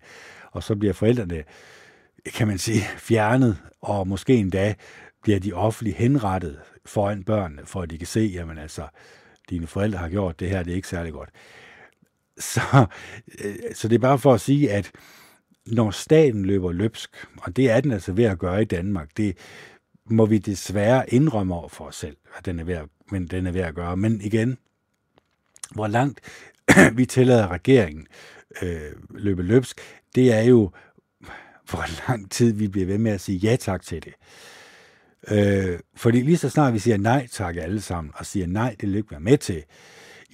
[0.52, 1.44] Og så bliver forældrene
[2.26, 4.74] kan man sige, fjernet, og måske endda
[5.22, 8.86] bliver de offentligt henrettet foran børnene, for at de kan se, jamen altså,
[9.50, 11.30] dine forældre har gjort det her, det er ikke særlig godt.
[12.38, 12.60] Så,
[13.44, 14.92] øh, så det er bare for at sige, at
[15.66, 19.38] når staten løber løbsk, og det er den altså ved at gøre i Danmark, det
[20.10, 23.46] må vi desværre indrømme over for os selv, at den er ved at, men den
[23.46, 23.96] er ved at gøre.
[23.96, 24.58] Men igen,
[25.70, 26.20] hvor langt
[26.96, 28.06] vi tillader regeringen
[28.62, 29.80] øh, løbe løbsk,
[30.14, 30.70] det er jo
[31.70, 34.14] hvor lang tid vi bliver ved med at sige ja tak til det.
[35.28, 38.88] Øh, fordi lige så snart vi siger nej tak alle sammen, og siger nej, det
[38.88, 39.64] vil ikke være med til,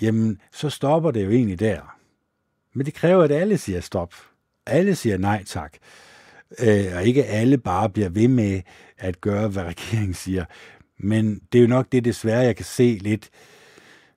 [0.03, 1.97] jamen så stopper det jo egentlig der.
[2.73, 4.15] Men det kræver, at alle siger stop.
[4.67, 5.73] Alle siger nej tak.
[6.59, 8.61] Øh, og ikke alle bare bliver ved med
[8.99, 10.45] at gøre, hvad regeringen siger.
[10.99, 13.31] Men det er jo nok det desværre, jeg kan se lidt.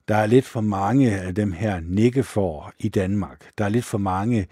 [0.08, 3.50] Der er lidt for mange af dem her nikkefor i Danmark.
[3.58, 4.46] Der er lidt for mange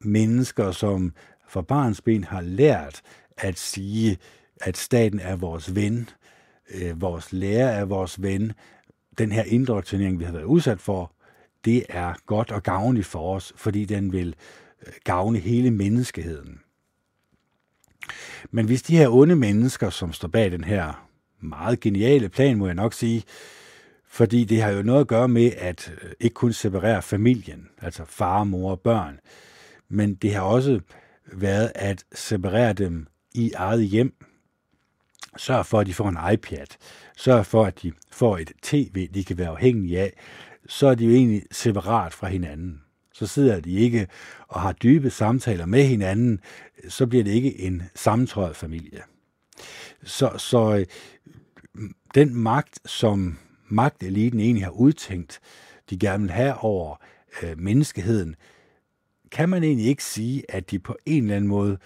[0.00, 1.12] mennesker, som
[1.48, 3.02] fra barns ben har lært
[3.36, 4.18] at sige,
[4.60, 6.08] at staten er vores ven,
[6.74, 8.52] øh, vores lærer er vores ven.
[9.18, 11.12] Den her indoktrinering, vi har været udsat for,
[11.64, 14.34] det er godt og gavnligt for os, fordi den vil
[14.86, 16.60] øh, gavne hele menneskeheden.
[18.50, 21.08] Men hvis de her onde mennesker, som står bag den her
[21.40, 23.22] meget geniale plan, må jeg nok sige,
[24.08, 28.04] fordi det har jo noget at gøre med at øh, ikke kun separere familien, altså
[28.04, 29.20] far, mor og børn,
[29.88, 30.80] men det har også
[31.32, 34.24] været at separere dem i eget hjem.
[35.36, 36.66] Sørg for, at de får en iPad.
[37.16, 40.12] Sørg for, at de får et tv, de kan være afhængige af.
[40.66, 42.83] Så er de jo egentlig separat fra hinanden.
[43.14, 44.06] Så sidder de ikke
[44.48, 46.40] og har dybe samtaler med hinanden.
[46.88, 49.02] Så bliver det ikke en sammentrøjet familie.
[50.02, 50.86] Så, så øh,
[52.14, 55.40] den magt, som magteliten egentlig har udtænkt,
[55.90, 56.96] de gerne vil have over
[57.42, 58.36] øh, menneskeheden,
[59.30, 61.78] kan man egentlig ikke sige, at de på en eller anden måde,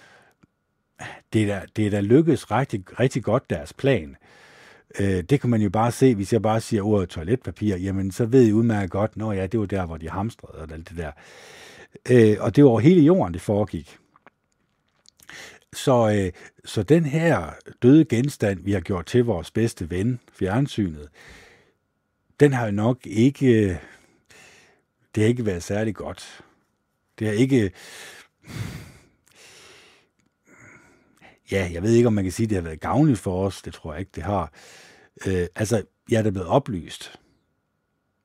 [1.33, 4.09] det er da, det er da lykkedes rigtig, rigtig godt deres plan.
[4.09, 4.15] Øh,
[4.99, 8.25] Øh, det kan man jo bare se, hvis jeg bare siger ordet toiletpapir, jamen så
[8.25, 10.97] ved I udmærket godt, når ja, det var der, hvor de hamstrede og alt det
[10.97, 11.11] der.
[12.09, 13.97] Øh, og det var over hele jorden, det foregik.
[15.73, 16.31] Så, øh,
[16.65, 17.49] så den her
[17.81, 21.09] døde genstand, vi har gjort til vores bedste ven, fjernsynet,
[22.39, 23.75] den har jo nok ikke, øh,
[25.15, 26.41] det har ikke været særlig godt.
[27.19, 27.71] Det har ikke...
[31.51, 33.61] Ja, jeg ved ikke, om man kan sige, at det har været gavnligt for os.
[33.61, 34.53] Det tror jeg ikke, det har.
[35.27, 37.19] Øh, altså, jeg er da blevet oplyst.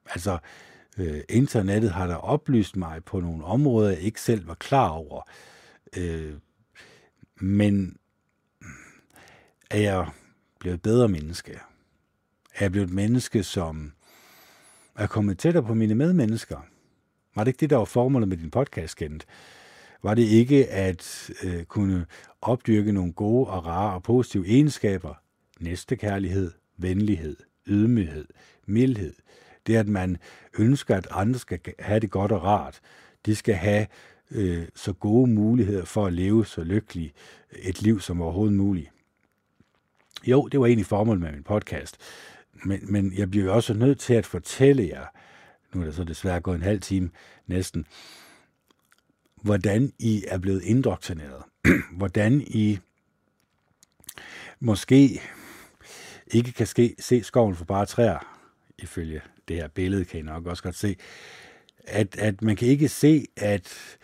[0.07, 0.39] Altså,
[0.99, 5.23] øh, internettet har da oplyst mig på nogle områder, jeg ikke selv var klar over.
[5.97, 6.35] Øh,
[7.41, 7.97] men
[9.71, 10.09] er jeg
[10.61, 11.53] blevet et bedre menneske?
[12.55, 13.93] Er jeg blevet et menneske, som
[14.97, 16.59] er kommet tættere på mine medmennesker?
[17.35, 19.27] Var det ikke det, der var formålet med din podcast, Kent?
[20.05, 22.07] Var det ikke at øh, kunne
[22.43, 25.15] opdyrke nogle gode og rare og positive egenskaber?
[25.61, 27.37] Næstekærlighed, venlighed,
[27.67, 28.27] ydmyghed,
[28.67, 29.15] mildhed.
[29.67, 30.17] Det at man
[30.59, 32.81] ønsker, at andre skal have det godt og rart.
[33.27, 33.87] De skal have
[34.31, 37.15] øh, så gode muligheder for at leve så lykkeligt
[37.53, 38.91] øh, et liv som overhovedet muligt.
[40.27, 41.97] Jo, det var egentlig formålet med min podcast.
[42.65, 45.07] Men, men jeg bliver jo også nødt til at fortælle jer,
[45.73, 47.11] nu er der så desværre gået en halv time
[47.47, 47.87] næsten,
[49.45, 51.43] hvordan I er blevet indoktrineret.
[51.99, 52.79] hvordan I
[54.61, 55.21] måske
[56.27, 58.39] ikke kan ske, se skoven for bare træer,
[58.79, 60.97] ifølge det her billede, kan I nok også godt se,
[61.79, 63.99] at, at man kan ikke se, at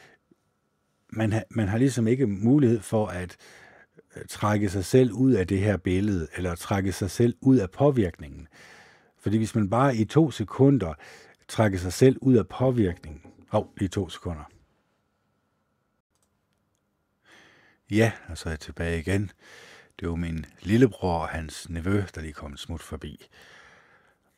[1.08, 3.36] man, ha, man har ligesom ikke mulighed for at
[4.16, 7.70] øh, trække sig selv ud af det her billede, eller trække sig selv ud af
[7.70, 8.48] påvirkningen.
[9.18, 10.94] Fordi hvis man bare i to sekunder
[11.48, 13.22] trækker sig selv ud af påvirkningen.
[13.48, 14.59] Hov, lige to sekunder.
[17.90, 19.30] Ja, og så er jeg tilbage igen.
[20.00, 23.26] Det var min lillebror og hans nevø, der lige kom smut forbi.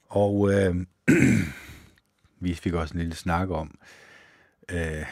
[0.09, 0.77] Og øh,
[2.41, 3.79] vi fik også en lille snak om
[4.69, 5.07] øh,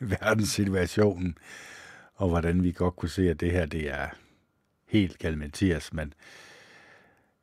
[0.10, 1.38] verdenssituationen,
[2.14, 4.08] og hvordan vi godt kunne se, at det her det er
[4.86, 6.14] helt galmatias, men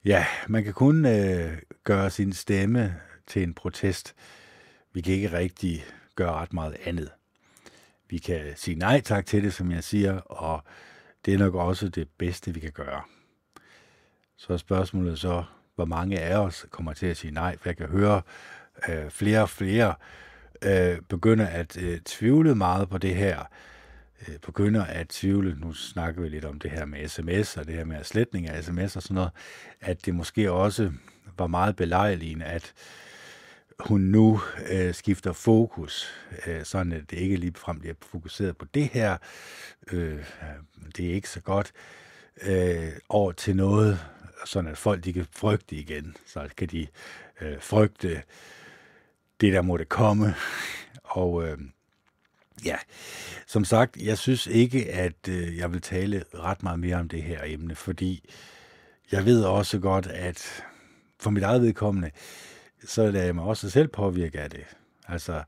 [0.05, 2.95] ja, man kan kun øh, gøre sin stemme
[3.27, 4.15] til en protest.
[4.93, 7.11] Vi kan ikke rigtig gøre ret meget andet.
[8.09, 10.63] Vi kan sige nej tak til det, som jeg siger, og
[11.25, 13.01] det er nok også det bedste, vi kan gøre.
[14.37, 15.43] Så er spørgsmålet så,
[15.75, 18.21] hvor mange af os kommer til at sige nej, for jeg kan høre
[18.89, 19.95] øh, flere og flere
[20.61, 23.43] øh, begynder at øh, tvivle meget på det her,
[24.27, 27.75] øh, begynder at tvivle, nu snakker vi lidt om det her med sms og det
[27.75, 29.31] her med sletning af sms og sådan noget,
[29.81, 30.91] at det måske også
[31.37, 32.73] var meget belejligende, at
[33.79, 36.11] hun nu øh, skifter fokus,
[36.47, 39.17] øh, sådan at det ikke lige frem bliver fokuseret på det her,
[39.91, 40.23] øh,
[40.97, 41.71] det er ikke så godt,
[42.41, 43.99] øh, over til noget,
[44.45, 46.87] sådan at folk de kan frygte igen, så kan de
[47.41, 48.21] øh, frygte
[49.41, 50.35] det, der måtte komme,
[51.03, 51.57] og øh,
[52.65, 52.75] ja,
[53.47, 57.23] som sagt, jeg synes ikke, at øh, jeg vil tale ret meget mere om det
[57.23, 58.29] her emne, fordi
[59.11, 60.63] jeg ved også godt, at
[61.19, 62.11] for mit eget vedkommende,
[62.85, 64.63] så lader jeg mig også selv påvirke af det.
[65.07, 65.43] Altså,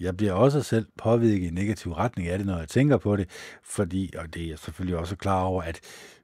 [0.00, 3.30] Jeg bliver også selv påvirket i negativ retning af det, når jeg tænker på det,
[3.62, 5.80] fordi, og det er jeg selvfølgelig også klar over, at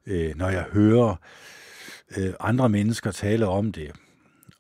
[0.07, 1.17] øh, når jeg hører
[2.17, 3.93] øh, andre mennesker tale om det,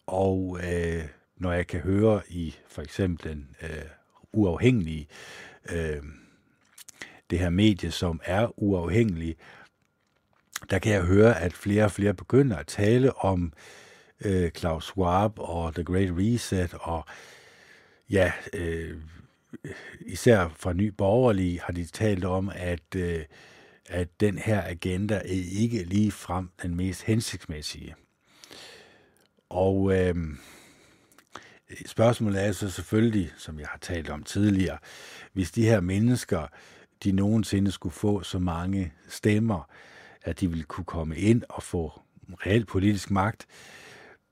[0.07, 1.05] og øh,
[1.37, 3.85] når jeg kan høre i for eksempel den øh,
[4.33, 5.09] uafhængige,
[5.73, 6.03] øh,
[7.31, 9.37] det her medie, som er uafhængig,
[10.71, 13.80] der kan jeg høre, at flere og flere begynder at tale om øh,
[14.25, 17.05] Øh, Klaus Schwab og The Great Reset, og
[18.11, 18.97] ja, øh,
[20.01, 23.25] især fra Ny Borgerlig har de talt om, at, øh,
[23.87, 27.95] at den her agenda er ikke lige frem den mest hensigtsmæssige.
[29.49, 30.15] Og øh,
[31.87, 34.79] spørgsmålet er så selvfølgelig, som jeg har talt om tidligere,
[35.33, 36.47] hvis de her mennesker,
[37.05, 39.69] de nogensinde skulle få så mange stemmer,
[40.23, 42.01] at de ville kunne komme ind og få
[42.47, 43.47] reelt politisk magt,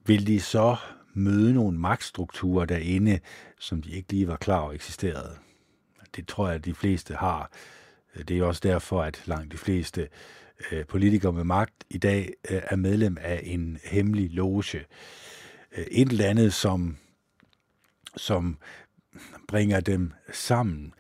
[0.09, 0.77] vil de så
[1.15, 3.21] møde nogle magtstrukturer derinde,
[3.59, 5.37] som de ikke lige var klar over eksisterede.
[6.17, 7.51] Det tror jeg, at de fleste har.
[8.29, 10.09] Det er også derfor, at langt de fleste
[10.73, 14.79] øh, politikere med magt i dag øh, er medlem af en hemmelig loge.
[15.73, 16.97] Øh, et eller andet, som,
[18.17, 18.59] som
[19.49, 20.95] bringer dem sammen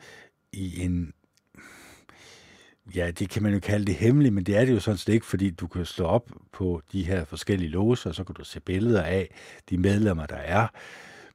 [0.52, 1.12] i en
[2.94, 5.14] ja, det kan man jo kalde det hemmeligt, men det er det jo sådan set
[5.14, 8.44] ikke, fordi du kan slå op på de her forskellige låser, og så kan du
[8.44, 9.34] se billeder af
[9.70, 10.66] de medlemmer, der er.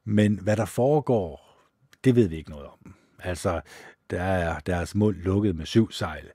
[0.05, 1.57] Men hvad der foregår,
[2.03, 2.93] det ved vi ikke noget om.
[3.19, 3.61] Altså,
[4.09, 6.25] der er deres mund lukket med syv sejl.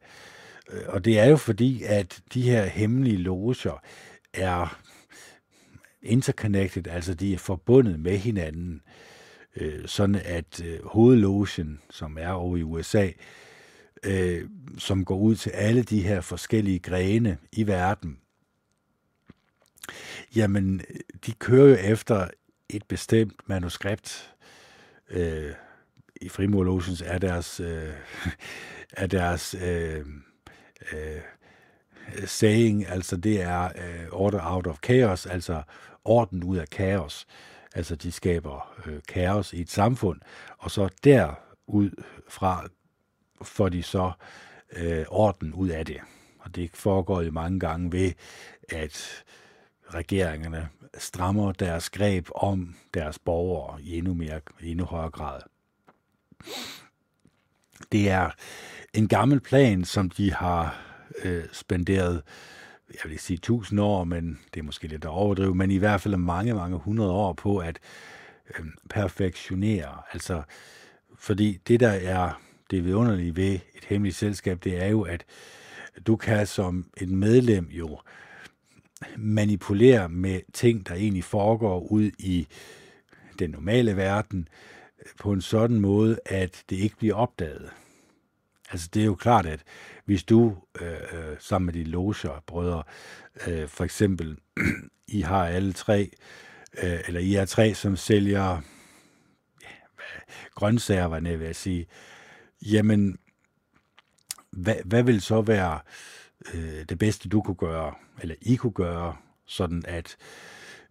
[0.71, 3.83] Øh, og det er jo fordi, at de her hemmelige loger
[4.35, 4.81] er
[6.03, 8.83] interconnected, altså de er forbundet med hinanden,
[9.57, 13.09] øh, sådan at øh, hovedlogen, som er over i USA,
[14.05, 18.19] øh, som går ud til alle de her forskellige grene i verden,
[20.37, 20.81] jamen,
[21.27, 22.29] de kører jo efter
[22.69, 24.35] et bestemt manuskript.
[25.11, 25.53] Øh,
[26.21, 27.93] I Frimurlogens er deres, øh,
[28.93, 30.07] er deres øh,
[30.93, 31.21] øh,
[32.27, 35.63] saying, altså det er øh, order out of chaos, altså
[36.05, 37.27] orden ud af kaos.
[37.75, 40.21] Altså de skaber øh, kaos i et samfund,
[40.59, 41.91] og så derud
[42.29, 42.69] fra
[43.43, 44.13] får de så
[44.77, 46.01] øh, orden ud af det.
[46.39, 48.13] Og det foregår jo mange gange ved,
[48.69, 49.25] at
[49.95, 55.41] regeringerne strammer deres greb om deres borgere i endnu, mere, i endnu højere grad.
[57.93, 58.31] Det er
[58.95, 60.81] en gammel plan, som de har
[61.23, 62.23] øh, spenderet,
[63.05, 66.01] jeg vil sige tusind år, men det er måske lidt at overdrive, men i hvert
[66.01, 67.79] fald mange, mange hundrede år på at
[68.59, 70.03] øh, perfektionere.
[70.13, 70.43] Altså,
[71.19, 75.25] fordi det, der er det vidunderlige ved et hemmeligt selskab, det er jo, at
[76.07, 77.99] du kan som et medlem jo
[79.17, 82.47] manipulere med ting, der egentlig foregår ud i
[83.39, 84.49] den normale verden,
[85.21, 87.71] på en sådan måde, at det ikke bliver opdaget.
[88.71, 89.61] Altså det er jo klart, at
[90.05, 92.83] hvis du øh, øh sammen med dine loger, brødre,
[93.47, 94.39] øh, for eksempel,
[95.07, 96.11] I har alle tre,
[96.83, 98.61] øh, eller I er tre, som sælger
[99.63, 99.69] ja,
[100.55, 101.87] grøntsager, var jeg ved at sige,
[102.63, 103.19] Jamen,
[104.51, 105.81] hvad, hvad vil så være
[106.55, 109.17] øh, det bedste, du kunne gøre, eller I kunne gøre,
[109.47, 110.17] sådan at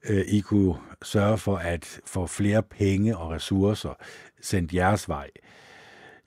[0.09, 3.93] øh, I kunne sørge for at få flere penge og ressourcer
[4.41, 5.29] sendt jeres vej?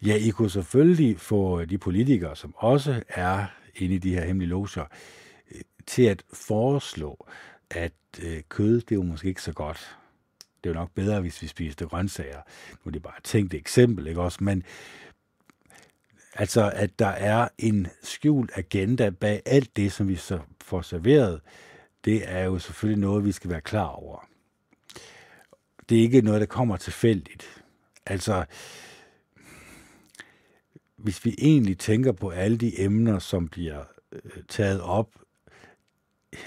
[0.02, 4.50] Ja, I kunne selvfølgelig få de politikere, som også er inde i de her hemmelige
[4.50, 4.84] loger,
[5.54, 7.26] øh, til at foreslå,
[7.70, 9.96] at øh, kød, det er jo måske ikke så godt.
[10.64, 12.40] Det er jo nok bedre, hvis vi spiste grøntsager.
[12.70, 14.44] Nu er det bare et tænkt eksempel, ikke også?
[14.44, 14.64] Men,
[16.34, 21.40] Altså, at der er en skjult agenda bag alt det, som vi så får serveret,
[22.04, 24.28] det er jo selvfølgelig noget, vi skal være klar over.
[25.88, 27.62] Det er ikke noget, der kommer tilfældigt.
[28.06, 28.44] Altså,
[30.96, 35.08] hvis vi egentlig tænker på alle de emner, som bliver øh, taget op,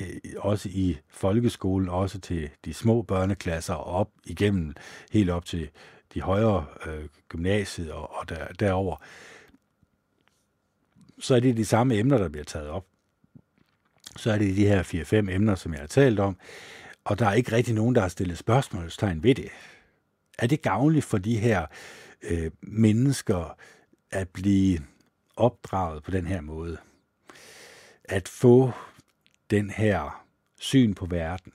[0.01, 4.73] øh, også i folkeskolen, også til de små børneklasser, op igennem
[5.11, 5.69] helt op til
[6.13, 8.95] de højere øh, gymnasiet og, og der, derover,
[11.23, 12.85] så er det de samme emner, der bliver taget op.
[14.15, 16.37] Så er det de her 4-5 emner, som jeg har talt om,
[17.03, 19.49] og der er ikke rigtig nogen, der har stillet spørgsmålstegn ved det.
[20.39, 21.65] Er det gavnligt for de her
[22.21, 23.57] øh, mennesker
[24.11, 24.79] at blive
[25.35, 26.77] opdraget på den her måde?
[28.03, 28.71] At få
[29.49, 30.25] den her
[30.59, 31.53] syn på verden?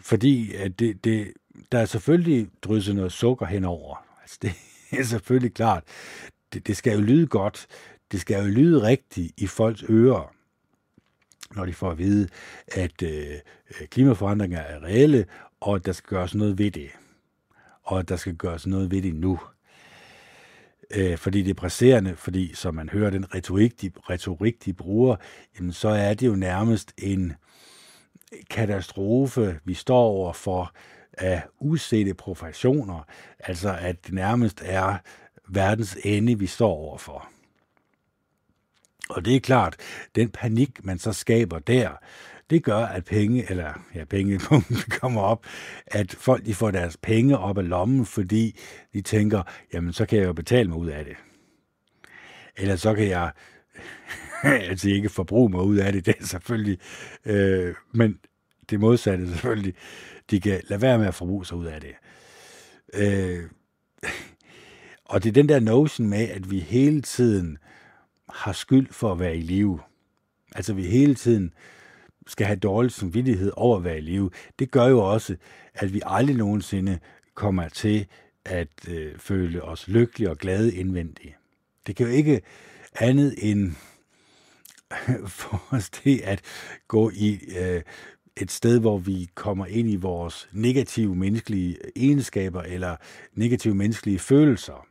[0.00, 1.32] Fordi at det, det,
[1.72, 4.06] der er selvfølgelig drysset noget sukker henover.
[4.22, 4.54] Altså det
[5.00, 5.84] er selvfølgelig klart
[6.52, 7.66] det, det skal jo lyde godt,
[8.12, 10.34] det skal jo lyde rigtigt i folks ører,
[11.56, 12.28] når de får at vide,
[12.68, 13.34] at øh,
[13.90, 15.26] klimaforandringer er reelle,
[15.60, 16.90] og at der skal gøres noget ved det.
[17.82, 19.40] og at der skal gøres noget ved det nu.
[20.90, 25.16] Øh, fordi det er presserende, fordi som man hører den retorik, de, retorik, de bruger,
[25.58, 27.32] jamen, så er det jo nærmest en
[28.50, 30.72] katastrofe, vi står over for
[31.18, 33.06] af usete professioner,
[33.38, 34.96] altså at det nærmest er
[35.48, 37.28] verdens ende, vi står overfor.
[39.08, 39.76] Og det er klart,
[40.14, 41.90] den panik, man så skaber der,
[42.50, 44.40] det gør, at penge, eller ja, penge
[45.00, 45.46] kommer op,
[45.86, 48.58] at folk de får deres penge op af lommen, fordi
[48.92, 49.42] de tænker,
[49.72, 51.16] jamen så kan jeg jo betale mig ud af det.
[52.56, 53.32] Eller så kan jeg
[54.70, 56.78] altså ikke forbruge mig ud af det, det er selvfølgelig,
[57.24, 58.18] øh, men
[58.70, 59.74] det modsatte selvfølgelig,
[60.30, 61.94] de kan lade være med at forbruge sig ud af det.
[62.94, 63.44] Øh,
[65.08, 67.58] og det er den der notion med, at vi hele tiden
[68.28, 69.80] har skyld for at være i live.
[70.54, 71.52] Altså vi hele tiden
[72.26, 74.30] skal have dårlig samvittighed over at være i live.
[74.58, 75.36] Det gør jo også,
[75.74, 76.98] at vi aldrig nogensinde
[77.34, 78.06] kommer til
[78.44, 81.34] at øh, føle os lykkelige og glade indvendigt.
[81.86, 82.40] Det kan jo ikke
[82.94, 83.72] andet end
[85.40, 86.40] for os det at
[86.88, 87.82] gå i øh,
[88.36, 92.96] et sted, hvor vi kommer ind i vores negative menneskelige egenskaber eller
[93.34, 94.86] negative menneskelige følelser.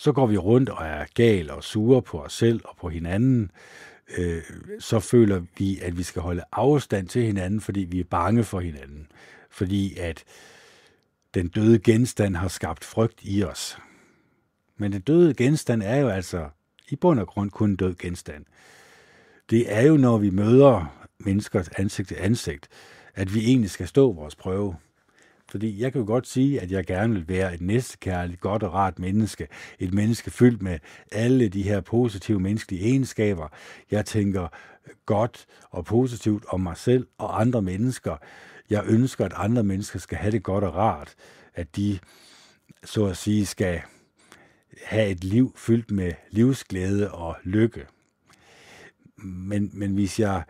[0.00, 3.50] Så går vi rundt og er gal og sure på os selv og på hinanden.
[4.18, 4.42] Øh,
[4.78, 8.60] så føler vi, at vi skal holde afstand til hinanden, fordi vi er bange for
[8.60, 9.06] hinanden.
[9.50, 10.24] Fordi at
[11.34, 13.78] den døde genstand har skabt frygt i os.
[14.76, 16.48] Men den døde genstand er jo altså
[16.88, 18.44] i bund og grund kun en død genstand.
[19.50, 22.68] Det er jo, når vi møder mennesker ansigt til ansigt,
[23.14, 24.76] at vi egentlig skal stå vores prøve.
[25.50, 28.74] Fordi jeg kan jo godt sige, at jeg gerne vil være et næstekærligt, godt og
[28.74, 29.48] rart menneske.
[29.78, 30.78] Et menneske fyldt med
[31.12, 33.48] alle de her positive menneskelige egenskaber.
[33.90, 34.48] Jeg tænker
[35.06, 38.16] godt og positivt om mig selv og andre mennesker.
[38.70, 41.14] Jeg ønsker, at andre mennesker skal have det godt og rart.
[41.54, 41.98] At de,
[42.84, 43.80] så at sige, skal
[44.84, 47.86] have et liv fyldt med livsglæde og lykke.
[49.24, 50.42] Men, men hvis jeg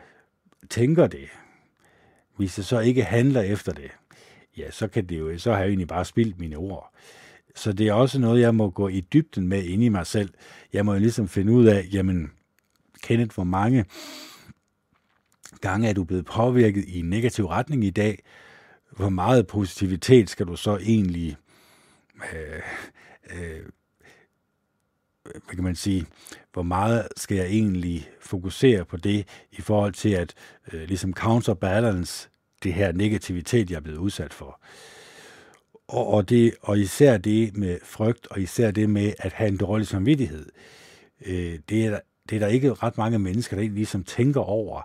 [0.71, 1.29] tænker det,
[2.37, 3.91] hvis jeg så ikke handler efter det,
[4.61, 6.93] ja, så kan det jo, så har jeg egentlig bare spildt mine ord.
[7.55, 10.31] Så det er også noget, jeg må gå i dybden med inde i mig selv.
[10.73, 12.31] Jeg må jo ligesom finde ud af, jamen,
[13.03, 13.85] Kenneth, hvor mange
[15.61, 18.23] gange er du blevet påvirket i en negativ retning i dag?
[18.91, 21.37] Hvor meget positivitet skal du så egentlig
[22.33, 22.63] øh,
[23.31, 23.63] øh,
[25.23, 26.07] hvad kan man sige,
[26.53, 30.35] hvor meget skal jeg egentlig fokusere på det i forhold til at
[30.73, 32.30] øh, ligesom counterbalance
[32.63, 34.61] det her negativitet, jeg er blevet udsat for.
[35.89, 39.57] Og, og, det, og især det med frygt, og især det med at have en
[39.57, 40.47] dårlig samvittighed.
[41.27, 44.83] Øh, det, er, det er der ikke ret mange mennesker, der ligesom tænker over,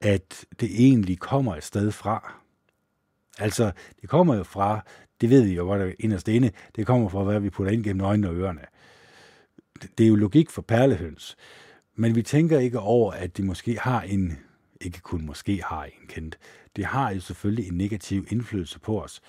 [0.00, 2.34] at det egentlig kommer et sted fra.
[3.38, 4.84] Altså, det kommer jo fra,
[5.20, 8.06] det ved vi jo godt inderst inde, det kommer fra, hvad vi putter ind gennem
[8.06, 8.60] øjnene og ørerne
[9.98, 11.36] det er jo logik for perlehøns,
[11.94, 14.38] men vi tænker ikke over, at de måske har en,
[14.80, 16.38] ikke kun måske har en kendt,
[16.76, 19.20] det har jo selvfølgelig en negativ indflydelse på os.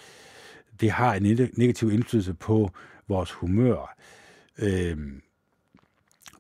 [0.82, 2.72] Det har en negativ indflydelse på
[3.08, 3.98] vores humør,
[4.58, 4.98] øh,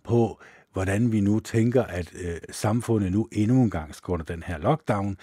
[0.04, 0.42] på
[0.74, 4.58] hvordan vi nu tænker, at øh, samfundet nu endnu en gang skal under den her
[4.58, 5.18] lockdown,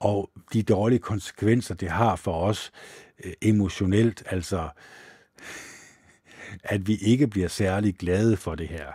[0.00, 2.72] og de dårlige konsekvenser, det har for os
[3.24, 4.68] øh, emotionelt, altså
[6.64, 8.92] at vi ikke bliver særlig glade for det her,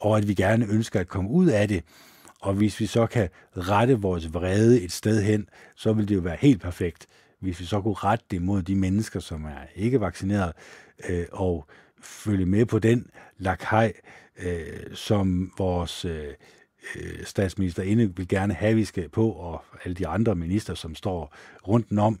[0.00, 1.84] og at vi gerne ønsker at komme ud af det.
[2.40, 6.20] Og hvis vi så kan rette vores vrede et sted hen, så vil det jo
[6.20, 7.06] være helt perfekt,
[7.40, 10.52] hvis vi så kunne rette det mod de mennesker, som er ikke vaccineret,
[11.08, 11.66] øh, og
[12.00, 13.92] følge med på den lakaj,
[14.38, 16.34] øh, som vores øh,
[17.24, 21.34] statsminister inde vil gerne have, vi skal på, og alle de andre minister, som står
[21.68, 22.20] rundt om.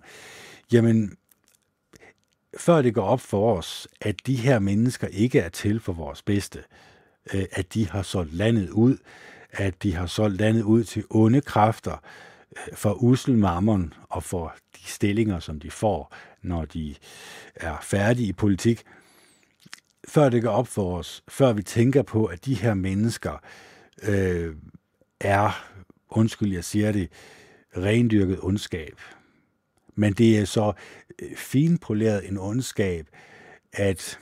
[0.72, 1.16] Jamen,
[2.58, 6.22] før det går op for os, at de her mennesker ikke er til for vores
[6.22, 6.62] bedste,
[7.34, 8.96] øh, at de har så landet ud,
[9.50, 12.02] at de har solgt landet ud til onde kræfter,
[12.56, 16.94] øh, for usel mammon og for de stillinger, som de får, når de
[17.54, 18.82] er færdige i politik,
[20.08, 23.42] før det går op for os, før vi tænker på, at de her mennesker
[24.02, 24.56] øh,
[25.20, 25.66] er,
[26.08, 27.10] undskyld jeg siger det,
[27.76, 29.00] rendyrket ondskab,
[29.94, 30.72] men det er så
[31.22, 33.06] øh, finpoleret en ondskab,
[33.72, 34.18] at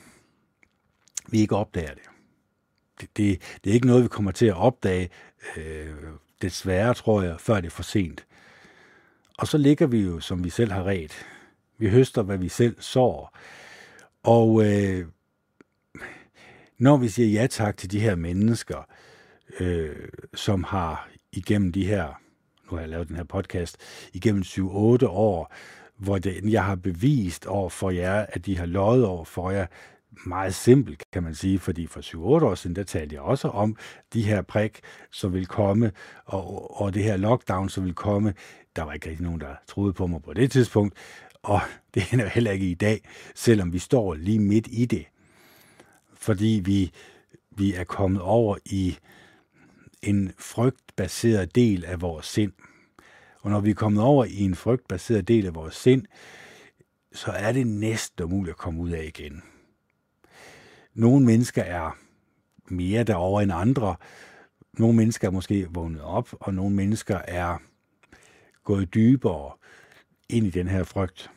[1.27, 2.03] vi ikke opdager det.
[3.01, 5.09] Det, det, det er ikke noget, vi kommer til at opdage,
[5.57, 5.93] øh,
[6.41, 8.25] desværre tror jeg, før det er for sent.
[9.37, 11.25] Og så ligger vi jo, som vi selv har ret.
[11.77, 13.37] Vi høster, hvad vi selv sår.
[14.23, 15.07] Og øh,
[16.77, 18.87] når vi siger ja tak til de her mennesker,
[19.59, 22.21] øh, som har igennem de her
[22.65, 23.77] nu har jeg lavet den her podcast,
[24.13, 24.61] igennem 7-8
[25.05, 25.53] år
[25.97, 29.65] hvor det, jeg har bevist over for jer, at de har løjet over for jer,
[30.25, 33.75] meget simpelt, kan man sige, fordi for 7-8 år siden, der talte jeg også om
[34.13, 34.79] de her prik,
[35.11, 35.91] som vil komme,
[36.25, 38.33] og, og det her lockdown, som vil komme.
[38.75, 40.95] Der var ikke rigtig nogen, der troede på mig på det tidspunkt,
[41.43, 41.61] og
[41.93, 43.01] det er heller ikke i dag,
[43.35, 45.05] selvom vi står lige midt i det.
[46.13, 46.91] Fordi vi,
[47.51, 48.97] vi er kommet over i
[50.01, 52.51] en frygtbaseret del af vores sind.
[53.41, 56.05] Og når vi er kommet over i en frygtbaseret del af vores sind,
[57.13, 59.43] så er det næsten umuligt at komme ud af igen.
[60.95, 61.97] Nogle mennesker er
[62.67, 63.95] mere derovre end andre.
[64.73, 67.57] Nogle mennesker er måske vågnet op, og nogle mennesker er
[68.63, 69.51] gået dybere
[70.29, 71.31] ind i den her frygt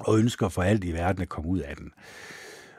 [0.00, 1.92] og ønsker for alt i verden at komme ud af den.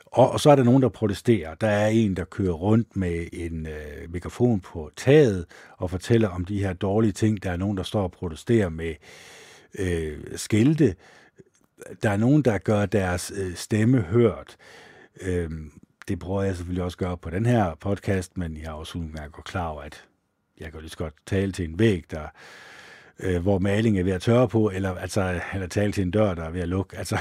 [0.05, 1.55] Og, og så er der nogen, der protesterer.
[1.55, 5.45] Der er en, der kører rundt med en øh, mikrofon på taget
[5.77, 7.43] og fortæller om de her dårlige ting.
[7.43, 8.95] Der er nogen, der står og protesterer med
[9.79, 10.95] øh, skilte.
[12.03, 14.57] Der er nogen, der gør deres øh, stemme hørt.
[15.21, 15.49] Øh,
[16.07, 18.97] det prøver jeg selvfølgelig også at gøre på den her podcast, men jeg er også
[18.97, 20.05] udmærket klar over, at
[20.59, 22.27] jeg kan lige så godt tale til en væg, der
[23.19, 26.33] øh, hvor maling er ved at tørre på, eller, altså, eller tale til en dør,
[26.33, 26.97] der er ved at lukke.
[26.97, 27.17] Altså,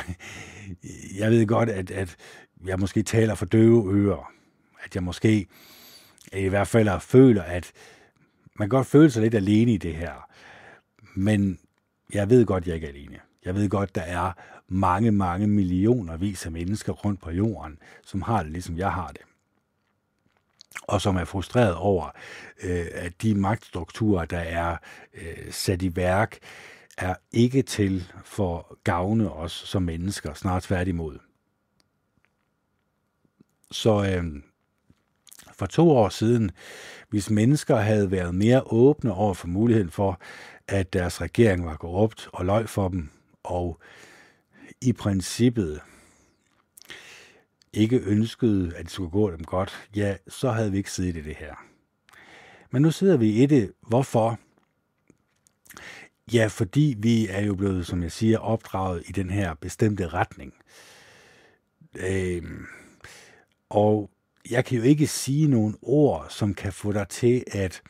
[1.19, 2.17] jeg ved godt, at, at
[2.67, 4.33] jeg måske taler for døve ører.
[4.85, 5.47] At jeg måske
[6.33, 7.73] øh, i hvert fald føler, at
[8.59, 10.29] man kan godt føle sig lidt alene i det her.
[11.15, 11.59] Men
[12.13, 13.19] jeg ved godt, at jeg ikke er alene.
[13.45, 14.33] Jeg ved godt, der er
[14.69, 19.09] mange, mange millioner vis af mennesker rundt på jorden, som har det, ligesom jeg har
[19.09, 19.21] det.
[20.83, 22.11] Og som er frustreret over,
[22.63, 24.77] øh, at de magtstrukturer, der er
[25.15, 26.39] øh, sat i værk,
[26.99, 31.19] er ikke til for gavne os som mennesker, snart tværtimod.
[33.71, 34.43] Så øh,
[35.53, 36.51] for to år siden,
[37.09, 40.21] hvis mennesker havde været mere åbne over for muligheden for,
[40.69, 43.11] at deres regering var korrupt og løg for dem,
[43.43, 43.81] og
[44.81, 45.81] i princippet
[47.73, 51.23] ikke ønskede, at det skulle gå dem godt, ja, så havde vi ikke siddet i
[51.23, 51.55] det her.
[52.71, 53.73] Men nu sidder vi i det.
[53.89, 54.39] Hvorfor?
[56.33, 60.55] Ja, fordi vi er jo blevet, som jeg siger, opdraget i den her bestemte retning.
[61.97, 62.43] Øh,
[63.69, 64.11] og
[64.51, 67.83] jeg kan jo ikke sige nogle ord, som kan få dig til, at,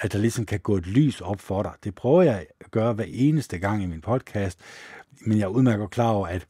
[0.00, 1.72] at der ligesom kan gå et lys op for dig.
[1.84, 4.58] Det prøver jeg at gøre hver eneste gang i min podcast,
[5.20, 6.46] men jeg er udmærket klar over, at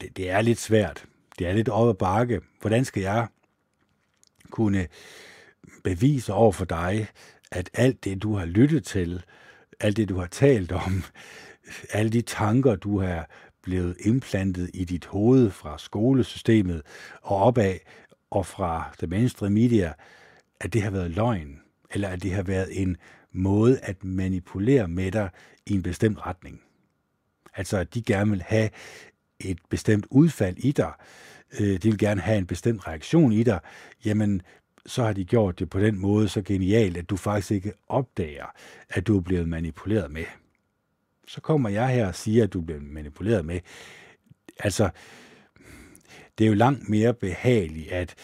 [0.00, 1.04] det, det er lidt svært.
[1.38, 2.40] Det er lidt op ad bakke.
[2.60, 3.26] Hvordan skal jeg
[4.50, 4.88] kunne
[5.84, 7.08] bevise over for dig,
[7.50, 9.24] at alt det, du har lyttet til,
[9.80, 11.02] alt det, du har talt om,
[11.90, 13.30] alle de tanker, du har
[13.62, 16.82] blevet implantet i dit hoved fra skolesystemet
[17.22, 17.78] og opad,
[18.30, 19.92] og fra det mainstream media,
[20.60, 21.61] at det har været løgn,
[21.92, 22.96] eller at det har været en
[23.32, 25.30] måde at manipulere med dig
[25.66, 26.60] i en bestemt retning.
[27.54, 28.70] Altså, at de gerne vil have
[29.40, 30.92] et bestemt udfald i dig,
[31.60, 33.60] øh, de vil gerne have en bestemt reaktion i dig,
[34.04, 34.42] jamen,
[34.86, 38.46] så har de gjort det på den måde så genialt, at du faktisk ikke opdager,
[38.90, 40.24] at du er blevet manipuleret med.
[41.26, 43.60] Så kommer jeg her og siger, at du er blevet manipuleret med.
[44.58, 44.90] Altså,
[46.38, 48.14] det er jo langt mere behageligt at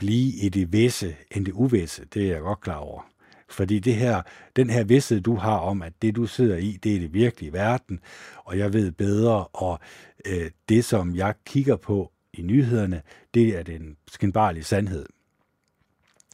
[0.00, 2.04] blive i det visse end det uvisse.
[2.14, 3.10] Det er jeg godt klar over.
[3.48, 4.22] Fordi det her,
[4.56, 7.52] den her vidsthed, du har om, at det, du sidder i, det er det virkelige
[7.52, 8.00] verden,
[8.44, 9.78] og jeg ved bedre, og
[10.26, 13.02] øh, det, som jeg kigger på i nyhederne,
[13.34, 15.06] det er den skinbarlige sandhed.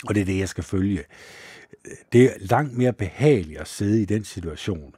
[0.04, 1.04] Og det er det, jeg skal følge.
[2.12, 4.94] Det er langt mere behageligt at sidde i den situation,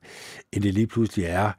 [0.52, 1.52] end det lige pludselig er,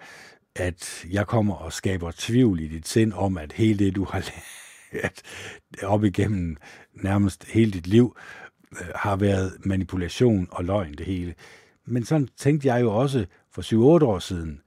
[0.56, 4.32] at jeg kommer og skaber tvivl i dit sind om, at hele det, du har
[4.94, 5.22] lært
[5.84, 6.58] op igennem
[7.04, 8.18] nærmest hele dit liv,
[8.72, 11.36] øh, har været manipulation og løgn det hele.
[11.86, 13.62] Men sådan tænkte jeg jo også for
[14.02, 14.62] 7-8 år siden.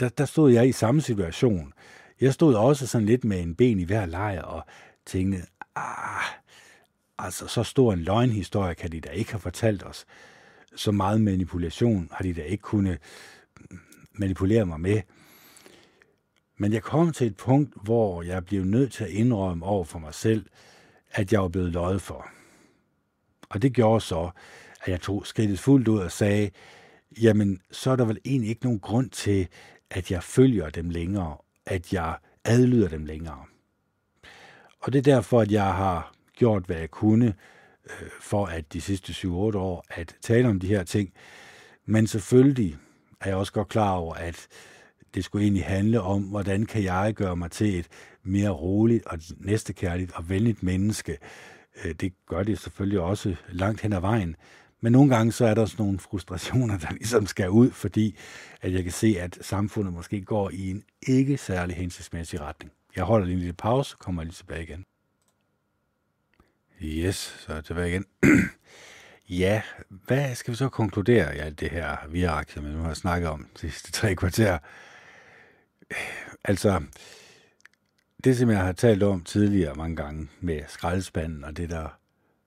[0.00, 1.72] Der, der stod jeg i samme situation.
[2.20, 4.64] Jeg stod også sådan lidt med en ben i hver lejr og
[5.06, 5.42] tænkte,
[5.76, 6.24] ah,
[7.18, 10.06] altså så stor en løgnhistorie kan de da ikke have fortalt os.
[10.76, 12.98] Så meget manipulation har de da ikke kunne
[13.70, 13.78] mm,
[14.12, 15.02] manipulere mig med.
[16.56, 19.98] Men jeg kom til et punkt, hvor jeg blev nødt til at indrømme over for
[19.98, 20.46] mig selv,
[21.14, 22.30] at jeg var blevet løjet for.
[23.48, 24.30] Og det gjorde så,
[24.82, 26.50] at jeg tog skridtet fuldt ud og sagde,
[27.22, 29.48] jamen, så er der vel egentlig ikke nogen grund til,
[29.90, 31.36] at jeg følger dem længere,
[31.66, 33.44] at jeg adlyder dem længere.
[34.80, 37.34] Og det er derfor, at jeg har gjort, hvad jeg kunne,
[37.84, 41.12] øh, for at de sidste 7-8 år at tale om de her ting.
[41.86, 42.76] Men selvfølgelig
[43.20, 44.46] er jeg også godt klar over, at
[45.14, 47.88] det skulle egentlig handle om, hvordan kan jeg gøre mig til et
[48.22, 51.18] mere roligt og næstekærligt og venligt menneske.
[51.84, 54.36] Øh, det gør det selvfølgelig også langt hen ad vejen,
[54.80, 58.16] Men nogle gange så er der sådan nogle frustrationer, der ligesom skal ud, fordi
[58.62, 62.72] at jeg kan se, at samfundet måske går i en ikke særlig hensigtsmæssig retning.
[62.96, 64.84] Jeg holder lige en lille pause, kommer lige tilbage igen.
[66.82, 68.06] Yes, så er jeg tilbage igen.
[69.28, 72.94] ja, hvad skal vi så konkludere i alt det her virak, som vi nu har
[72.94, 74.58] snakket om de sidste tre kvarter?
[76.44, 76.82] Altså,
[78.24, 81.98] det som jeg har talt om tidligere mange gange med skraldespanden og det, der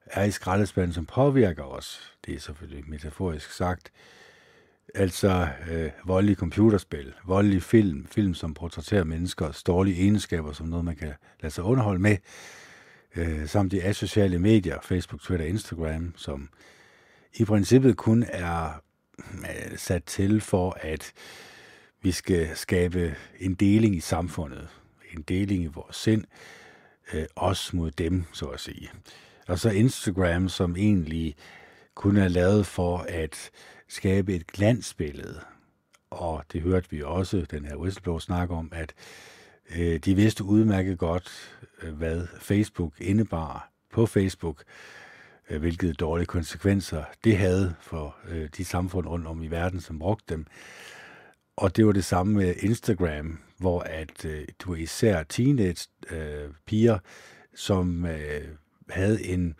[0.05, 3.91] er i skraldespanden, som påvirker os, det er selvfølgelig metaforisk sagt,
[4.95, 10.95] altså øh, voldelige computerspil, voldelige film, film som portrætterer menneskers dårlige egenskaber som noget, man
[10.95, 12.17] kan lade sig underholde med,
[13.15, 16.49] øh, samt de asociale medier, Facebook, Twitter, Instagram, som
[17.33, 18.81] i princippet kun er
[19.39, 21.13] øh, sat til for, at
[22.07, 24.67] vi skal skabe en deling i samfundet,
[25.17, 26.23] en deling i vores sind,
[27.13, 28.89] øh, os mod dem, så at sige.
[29.47, 31.35] Og så Instagram, som egentlig
[31.95, 33.49] kun er lavet for at
[33.87, 35.39] skabe et glansbillede.
[36.09, 38.93] Og det hørte vi også, den her whistleblower snakke om, at
[39.75, 44.63] øh, de vidste udmærket godt, øh, hvad Facebook indebar på Facebook,
[45.49, 49.99] øh, hvilke dårlige konsekvenser det havde for øh, de samfund rundt om i verden, som
[49.99, 50.45] brugte dem.
[51.57, 56.99] Og det var det samme med Instagram, hvor at øh, du især teenage øh, piger,
[57.55, 58.47] som øh,
[58.89, 59.55] havde en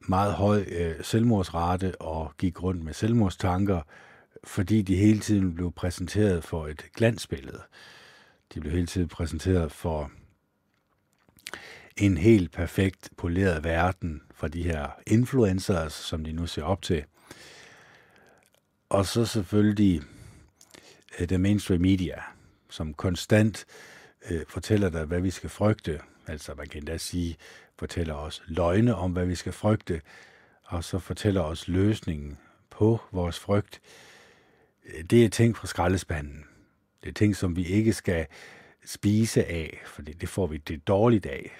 [0.00, 3.80] meget høj øh, selvmordsrate og gik rundt med selvmordstanker,
[4.44, 7.62] fordi de hele tiden blev præsenteret for et glansbillede.
[8.54, 10.10] De blev hele tiden præsenteret for
[11.96, 17.04] en helt perfekt poleret verden for de her influencers, som de nu ser op til.
[18.88, 20.02] Og så selvfølgelig
[21.20, 22.22] Øh, the mainstream media,
[22.70, 23.66] som konstant
[24.30, 26.00] øh, fortæller dig, hvad vi skal frygte.
[26.26, 27.36] Altså man kan endda sige,
[27.78, 30.00] fortæller os løgne om, hvad vi skal frygte,
[30.64, 32.38] og så fortæller os løsningen
[32.70, 33.80] på vores frygt.
[34.84, 36.44] Øh, det er ting fra skraldespanden.
[37.02, 38.26] Det er ting, som vi ikke skal
[38.84, 41.56] spise af, for det får vi det dårligt af.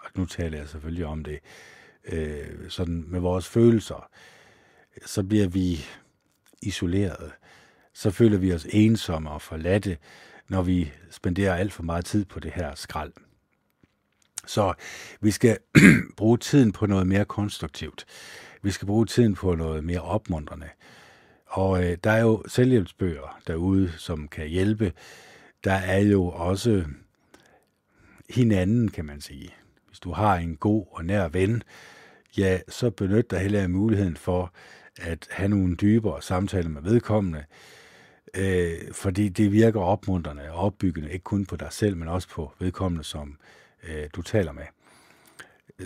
[0.00, 1.38] Og nu taler jeg selvfølgelig om det
[2.04, 4.10] øh, sådan med vores følelser.
[5.06, 5.84] Så bliver vi
[6.62, 7.32] isoleret.
[7.94, 9.96] Så føler vi os ensomme og forladte,
[10.48, 13.12] når vi spenderer alt for meget tid på det her skrald.
[14.46, 14.74] Så
[15.20, 15.58] vi skal
[16.16, 18.04] bruge tiden på noget mere konstruktivt.
[18.62, 20.68] Vi skal bruge tiden på noget mere opmuntrende.
[21.46, 24.92] Og øh, der er jo selvhjælpsbøger derude, som kan hjælpe.
[25.64, 26.84] Der er jo også
[28.30, 29.54] hinanden, kan man sige.
[29.88, 31.62] Hvis du har en god og nær ven,
[32.38, 34.52] ja, så benyt dig heller af muligheden for
[34.96, 37.44] at have nogle dybere samtaler med vedkommende,
[38.36, 42.52] øh, fordi det virker opmuntrende og opbyggende, ikke kun på dig selv, men også på
[42.58, 43.38] vedkommende, som
[43.88, 44.64] øh, du taler med.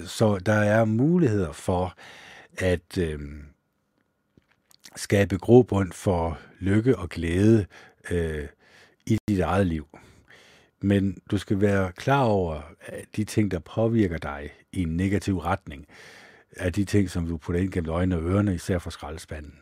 [0.07, 1.95] Så der er muligheder for
[2.59, 3.21] at øh,
[4.97, 7.67] skabe grobund for lykke og glæde
[8.11, 8.49] øh,
[9.07, 9.87] i dit eget liv.
[10.81, 15.39] Men du skal være klar over, at de ting, der påvirker dig i en negativ
[15.39, 15.87] retning,
[16.57, 19.59] er de ting, som du putter ind gennem øjnene og ørerne, især for skraldespanden.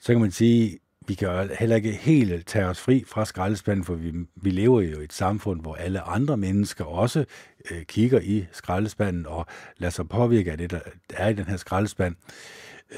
[0.00, 3.94] Så kan man sige, vi kan heller ikke helt tage os fri fra skraldespanden, for
[3.94, 7.24] vi, vi lever jo i et samfund, hvor alle andre mennesker også
[7.70, 9.46] øh, kigger i skraldespanden og
[9.76, 10.80] lader sig påvirke af det, der
[11.10, 12.16] er i den her skraldespand,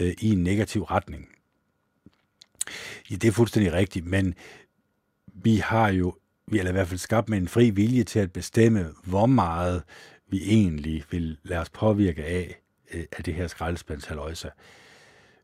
[0.01, 1.29] øh, i en negativ retning.
[3.11, 4.35] Ja, det er fuldstændig rigtigt, men
[5.27, 6.15] vi har jo,
[6.47, 9.83] vi har i hvert fald skabt med en fri vilje til at bestemme, hvor meget
[10.29, 12.61] vi egentlig vil lade os påvirke af,
[12.95, 14.49] øh, af det her skraldespandshaløjse.
[14.49, 14.86] Øh,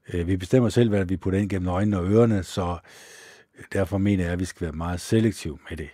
[0.08, 2.78] Øh, vi bestemmer selv, hvad vi putter ind gennem øjnene og ørerne, så
[3.72, 5.90] derfor mener jeg, at vi skal være meget selektiv med det.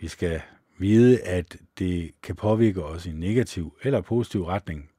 [0.00, 0.40] Vi skal
[0.78, 4.90] vide, at det kan påvirke os i en negativ eller positiv retning.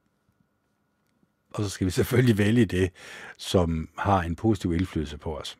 [1.53, 2.91] Og så skal vi selvfølgelig vælge det,
[3.37, 5.57] som har en positiv indflydelse på os.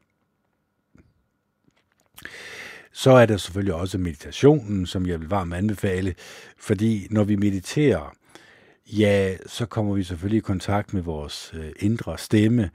[2.92, 6.16] Så er der selvfølgelig også meditationen, som jeg vil varmt anbefale,
[6.58, 8.16] fordi når vi mediterer,
[8.88, 12.70] ja, så kommer vi selvfølgelig i kontakt med vores øh, indre stemme,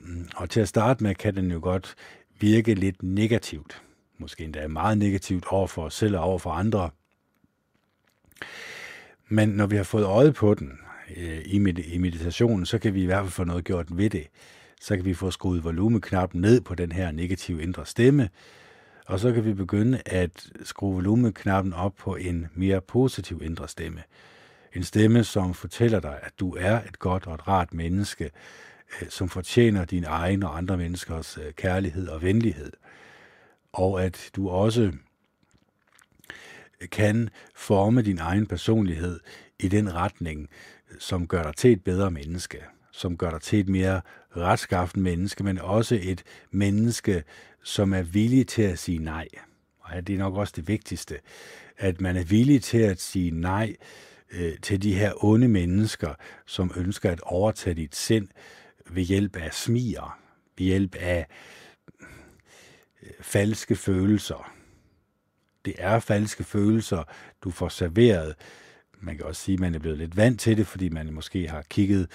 [0.00, 1.94] mm, og til at starte med kan den jo godt
[2.40, 3.82] virke lidt negativt,
[4.18, 6.90] måske endda meget negativt over for os selv og over for andre.
[9.28, 10.78] Men når vi har fået øje på den
[11.16, 14.10] øh, i, med, i meditationen, så kan vi i hvert fald få noget gjort ved
[14.10, 14.26] det.
[14.80, 18.28] Så kan vi få skruet volumeknappen ned på den her negative indre stemme,
[19.06, 24.02] og så kan vi begynde at skrue volumeknappen op på en mere positiv indre stemme.
[24.74, 28.30] En stemme, som fortæller dig, at du er et godt og et rart menneske,
[29.02, 32.72] øh, som fortjener din egen og andre menneskers øh, kærlighed og venlighed.
[33.72, 34.92] Og at du også øh,
[36.88, 39.20] kan forme din egen personlighed
[39.58, 40.48] i den retning,
[40.98, 42.58] som gør dig til et bedre menneske.
[42.94, 44.00] som gør dig til et mere
[44.36, 47.24] retskaffen menneske, men også et menneske,
[47.62, 49.28] som er villig til at sige nej.
[49.80, 51.18] Og det er nok også det vigtigste,
[51.78, 53.76] at man er villig til at sige nej
[54.32, 56.14] øh, til de her onde mennesker,
[56.46, 58.28] som ønsker at overtage dit sind
[58.90, 60.18] ved hjælp af smier,
[60.58, 61.26] ved hjælp af
[63.02, 64.52] øh, falske følelser.
[65.64, 67.04] Det er falske følelser,
[67.44, 68.34] du får serveret.
[69.00, 71.48] Man kan også sige, at man er blevet lidt vant til det, fordi man måske
[71.48, 72.10] har kigget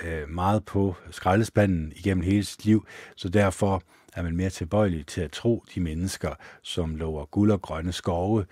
[0.00, 5.20] øh, meget på skraldespanden igennem hele sit liv, så derfor er man mere tilbøjelig til
[5.20, 8.46] at tro de mennesker, som lover guld og grønne skove,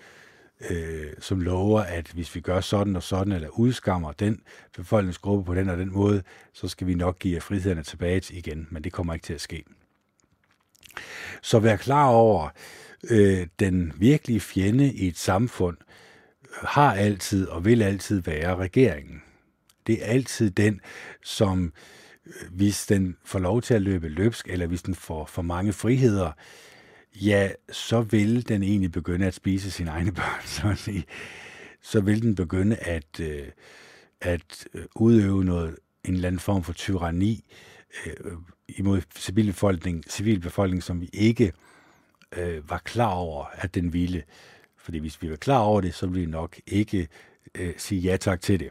[0.71, 4.41] øh, som lover, at hvis vi gør sådan og sådan, eller udskammer den
[4.77, 8.85] befolkningsgruppe på den og den måde, så skal vi nok give frihederne tilbage igen, men
[8.85, 9.65] det kommer ikke til at ske.
[11.43, 12.49] Så vær klar over,
[13.11, 15.77] øh, den virkelige fjende i et samfund
[16.63, 19.23] har altid og vil altid være regeringen.
[19.87, 20.81] Det er altid den,
[21.23, 21.73] som
[22.27, 25.73] øh, hvis den får lov til at løbe løbsk, eller hvis den får for mange
[25.73, 26.33] friheder,
[27.23, 31.05] ja, så vil den egentlig begynde at spise sine egne børn, så at sige.
[31.81, 33.47] Så vil den begynde at, øh,
[34.21, 37.45] at øh, udøve noget, en eller anden form for tyranni
[38.07, 38.33] øh,
[38.69, 41.53] imod civilbefolkning, civilbefolkning, som vi ikke
[42.37, 44.23] øh, var klar over, at den ville.
[44.77, 47.09] Fordi hvis vi var klar over det, så ville vi nok ikke
[47.55, 48.69] øh, sige ja tak til det.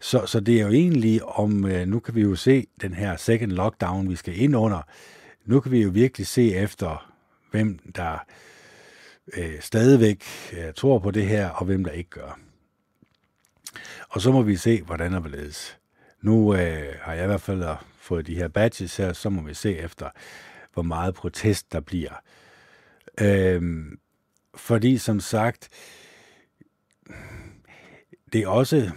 [0.00, 3.16] Så, så det er jo egentlig om, øh, nu kan vi jo se den her
[3.16, 4.82] second lockdown, vi skal ind under,
[5.44, 7.12] nu kan vi jo virkelig se efter,
[7.50, 8.18] hvem der
[9.36, 12.38] øh, stadigvæk øh, tror på det her, og hvem der ikke gør.
[14.08, 15.78] Og så må vi se, hvordan og hvorledes.
[16.20, 19.54] Nu øh, har jeg i hvert fald fået de her badges her, så må vi
[19.54, 20.10] se efter,
[20.72, 22.22] hvor meget protest der bliver.
[23.20, 23.62] Øh,
[24.54, 25.68] fordi som sagt,
[28.32, 28.90] det er også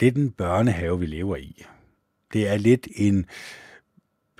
[0.00, 1.64] lidt en børnehave, vi lever i.
[2.32, 3.26] Det er lidt en,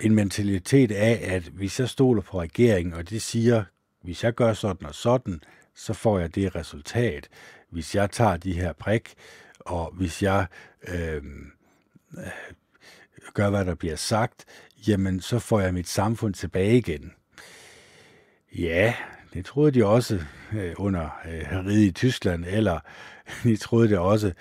[0.03, 3.63] en mentalitet af, at hvis jeg stoler på regeringen, og de siger,
[4.01, 5.41] hvis jeg gør sådan og sådan,
[5.75, 7.29] så får jeg det resultat.
[7.69, 9.13] Hvis jeg tager de her prik,
[9.59, 10.45] og hvis jeg
[10.87, 11.23] øh,
[13.33, 14.45] gør, hvad der bliver sagt,
[14.87, 17.11] jamen så får jeg mit samfund tilbage igen.
[18.55, 18.93] Ja,
[19.33, 20.19] det troede de også
[20.53, 22.79] øh, under øh, riget i Tyskland, eller
[23.43, 24.33] de troede det også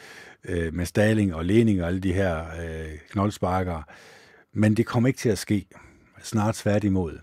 [0.44, 3.82] øh, med Stalin og Lenin og alle de her øh, knoldsparkere.
[4.52, 5.66] Men det kommer ikke til at ske.
[6.22, 7.18] Snart tværtimod.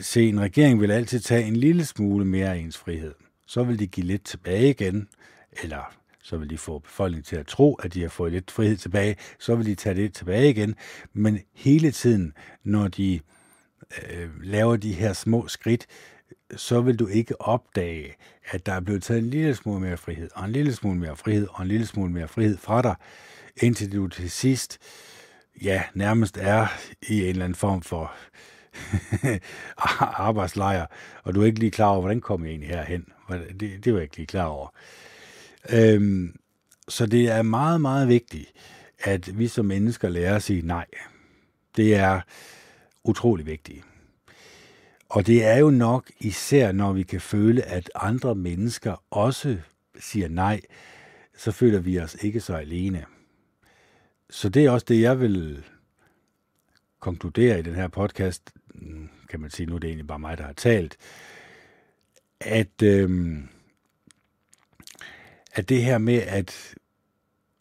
[0.00, 3.14] Se, en regering vil altid tage en lille smule mere af ens frihed.
[3.46, 5.08] Så vil de give lidt tilbage igen,
[5.62, 8.76] eller så vil de få befolkningen til at tro, at de har fået lidt frihed
[8.76, 10.74] tilbage, så vil de tage det tilbage igen.
[11.12, 12.32] Men hele tiden,
[12.64, 13.20] når de
[14.10, 15.86] øh, laver de her små skridt,
[16.56, 18.14] så vil du ikke opdage,
[18.50, 21.16] at der er blevet taget en lille smule mere frihed, og en lille smule mere
[21.16, 22.94] frihed, og en lille smule mere frihed fra dig,
[23.56, 24.78] indtil du til sidst,
[25.62, 26.66] ja, nærmest er
[27.08, 28.12] i en eller anden form for
[30.26, 30.86] arbejdslejr,
[31.22, 33.06] og du er ikke lige klar over, hvordan kommer jeg egentlig herhen?
[33.60, 34.68] Det, det var jeg ikke lige klar over.
[35.70, 36.36] Øhm,
[36.88, 38.52] så det er meget, meget vigtigt,
[38.98, 40.86] at vi som mennesker lærer at sige nej.
[41.76, 42.20] Det er
[43.04, 43.84] utrolig vigtigt.
[45.08, 49.58] Og det er jo nok især, når vi kan føle, at andre mennesker også
[50.00, 50.60] siger nej,
[51.36, 53.04] så føler vi os ikke så alene.
[54.32, 55.64] Så det er også det, jeg vil
[57.00, 58.50] konkludere i den her podcast,
[59.28, 60.96] kan man sige, nu er det egentlig bare mig, der har talt,
[62.40, 63.38] at øh,
[65.52, 66.74] at det her med, at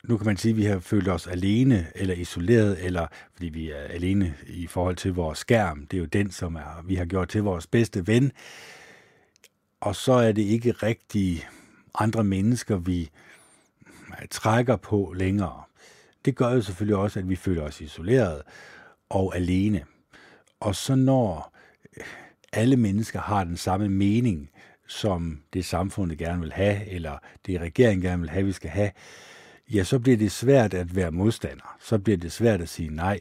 [0.03, 3.71] nu kan man sige, at vi har følt os alene eller isoleret, eller fordi vi
[3.71, 5.87] er alene i forhold til vores skærm.
[5.87, 8.31] Det er jo den, som er, vi har gjort til vores bedste ven.
[9.79, 11.47] Og så er det ikke rigtig
[11.95, 13.09] andre mennesker, vi
[14.29, 15.63] trækker på længere.
[16.25, 18.41] Det gør jo selvfølgelig også, at vi føler os isoleret
[19.09, 19.83] og alene.
[20.59, 21.57] Og så når
[21.97, 22.03] øh,
[22.53, 24.49] alle mennesker har den samme mening,
[24.87, 28.91] som det samfundet gerne vil have, eller det regeringen gerne vil have, vi skal have,
[29.73, 31.77] ja, så bliver det svært at være modstander.
[31.79, 33.19] Så bliver det svært at sige nej.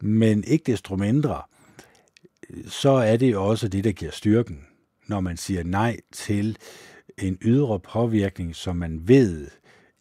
[0.00, 1.42] Men ikke desto mindre,
[2.66, 4.66] så er det også det, der giver styrken,
[5.06, 6.56] når man siger nej til
[7.18, 9.50] en ydre påvirkning, som man ved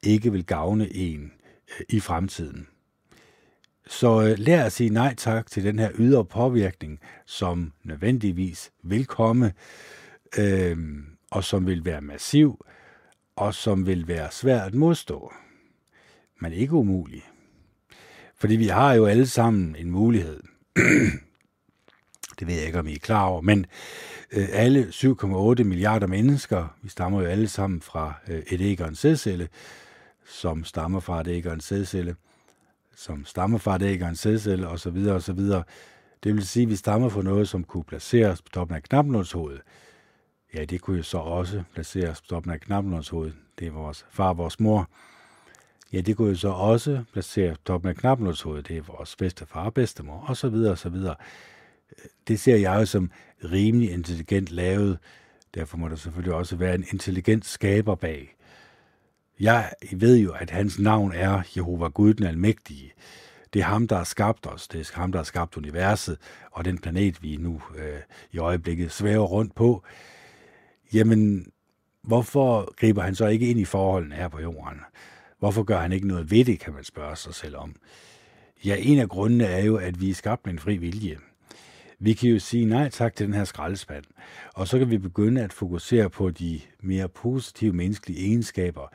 [0.03, 1.31] ikke vil gavne en
[1.89, 2.67] i fremtiden.
[3.87, 9.05] Så øh, lær at sige nej tak til den her ydre påvirkning, som nødvendigvis vil
[9.05, 9.53] komme,
[10.37, 10.77] øh,
[11.31, 12.65] og som vil være massiv,
[13.35, 15.33] og som vil være svært at modstå,
[16.41, 17.23] men ikke umulig.
[18.35, 20.43] Fordi vi har jo alle sammen en mulighed.
[22.39, 23.65] det ved jeg ikke, om I er klar over, men
[24.31, 28.87] øh, alle 7,8 milliarder mennesker, vi stammer jo alle sammen fra øh, et æg og
[28.87, 29.49] en sædcelle,
[30.31, 32.15] som stammer fra dækkerens sædcelle,
[32.95, 35.09] som stammer fra dækkerens æg og en sædcelle osv.
[35.09, 35.39] osv.
[36.23, 39.61] Det vil sige, at vi stammer fra noget, som kunne placeres på toppen af knapnålshovedet.
[40.53, 43.35] Ja, det kunne jo så også placeres på toppen af knapnålshovedet.
[43.59, 44.89] Det er vores far og vores mor.
[45.93, 48.67] Ja, det kunne jo så også placeres på toppen af knapnålshovedet.
[48.67, 51.15] Det er vores bedste far og bedstemor, og så videre, og så videre.
[52.27, 53.11] Det ser jeg jo som
[53.43, 54.99] rimelig intelligent lavet.
[55.55, 58.35] Derfor må der selvfølgelig også være en intelligent skaber bag.
[59.41, 62.93] Jeg ved jo, at hans navn er Jehova Gud den Almægtige.
[63.53, 64.67] Det er ham, der har skabt os.
[64.67, 66.17] Det er ham, der har skabt universet
[66.51, 67.99] og den planet, vi nu øh,
[68.31, 69.83] i øjeblikket svæver rundt på.
[70.93, 71.51] Jamen,
[72.01, 74.79] hvorfor griber han så ikke ind i forholdene her på jorden?
[75.39, 77.75] Hvorfor gør han ikke noget ved det, kan man spørge sig selv om.
[78.65, 81.17] Ja, en af grundene er jo, at vi er skabt med en fri vilje.
[81.99, 84.05] Vi kan jo sige nej tak til den her skraldespand,
[84.53, 88.87] og så kan vi begynde at fokusere på de mere positive menneskelige egenskaber,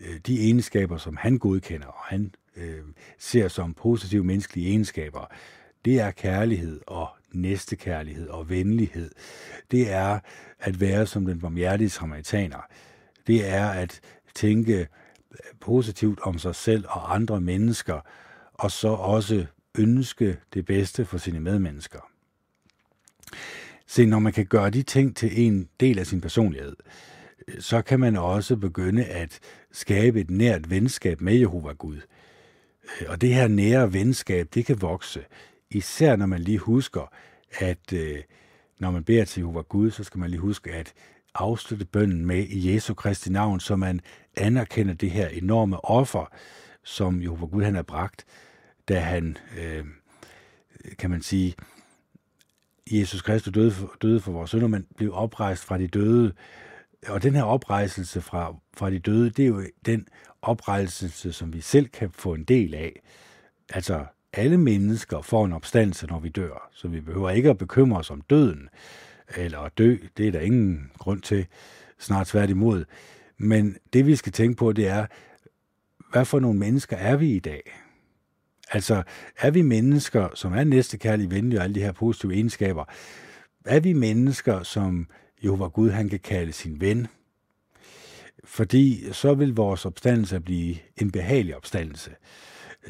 [0.00, 2.80] Øh, de egenskaber, som han godkender, og han øh,
[3.18, 5.26] ser som positive menneskelige egenskaber,
[5.84, 9.10] det er kærlighed og næstekærlighed og venlighed.
[9.70, 10.18] Det er
[10.60, 12.66] at være som den barmhjertige samaritaner.
[13.26, 14.00] Det er at
[14.34, 14.86] tænke øh,
[15.60, 18.00] positivt om sig selv og andre mennesker,
[18.54, 19.46] og så også
[19.78, 22.10] ønske det bedste for sine medmennesker.
[23.86, 26.76] Se, når man kan gøre de ting til en del af sin personlighed,
[27.58, 29.38] så kan man også begynde at
[29.72, 32.00] skabe et nært venskab med Jehova Gud.
[33.08, 35.24] Og det her nære venskab, det kan vokse,
[35.70, 37.12] især når man lige husker,
[37.58, 38.18] at øh,
[38.78, 40.92] når man beder til Jehova Gud, så skal man lige huske at
[41.34, 44.00] afslutte bønnen med i Jesu Kristi navn, så man
[44.36, 46.32] anerkender det her enorme offer,
[46.84, 48.24] som Jehova Gud han har bragt,
[48.88, 49.84] da han, øh,
[50.98, 51.54] kan man sige,
[52.90, 56.32] Jesus Kristus døde for, døde for vores synder, men blev oprejst fra de døde.
[57.08, 60.08] Og den her oprejselse fra, fra de døde, det er jo den
[60.42, 63.00] oprejselse, som vi selv kan få en del af.
[63.68, 67.98] Altså, alle mennesker får en opstandelse, når vi dør, så vi behøver ikke at bekymre
[67.98, 68.68] os om døden,
[69.36, 71.46] eller at dø, det er der ingen grund til,
[71.98, 72.84] snart tværtimod.
[73.38, 75.06] Men det vi skal tænke på, det er,
[76.12, 77.62] hvad for nogle mennesker er vi i dag?
[78.72, 79.02] Altså,
[79.38, 82.84] er vi mennesker, som er næstekærlige, venlige og alle de her positive egenskaber?
[83.64, 85.08] Er vi mennesker, som
[85.44, 87.06] Jehova Gud han kan kalde sin ven?
[88.44, 92.10] Fordi så vil vores opstandelse blive en behagelig opstandelse.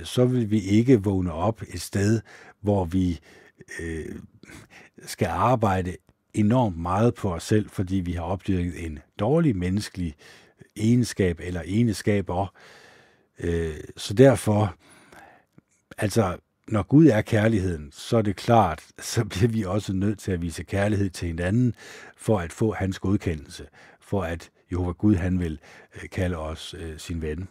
[0.05, 2.21] Så vil vi ikke vågne op et sted,
[2.61, 3.21] hvor vi
[3.81, 4.17] øh,
[5.03, 5.97] skal arbejde
[6.35, 10.15] enormt meget på os selv, fordi vi har opdyrket en dårlig menneskelig
[10.77, 12.55] egenskab eller egenskaber.
[13.39, 14.77] Øh, så derfor
[16.01, 16.37] Altså,
[16.71, 20.43] når Gud er kærligheden, så er det klart, så bliver vi også nødt til at
[20.43, 21.75] vise kærlighed til hinanden,
[22.16, 23.66] for at få hans godkendelse,
[24.01, 25.59] for at Jehova Gud, han vil
[25.95, 27.49] øh, kalde os øh, sin ven.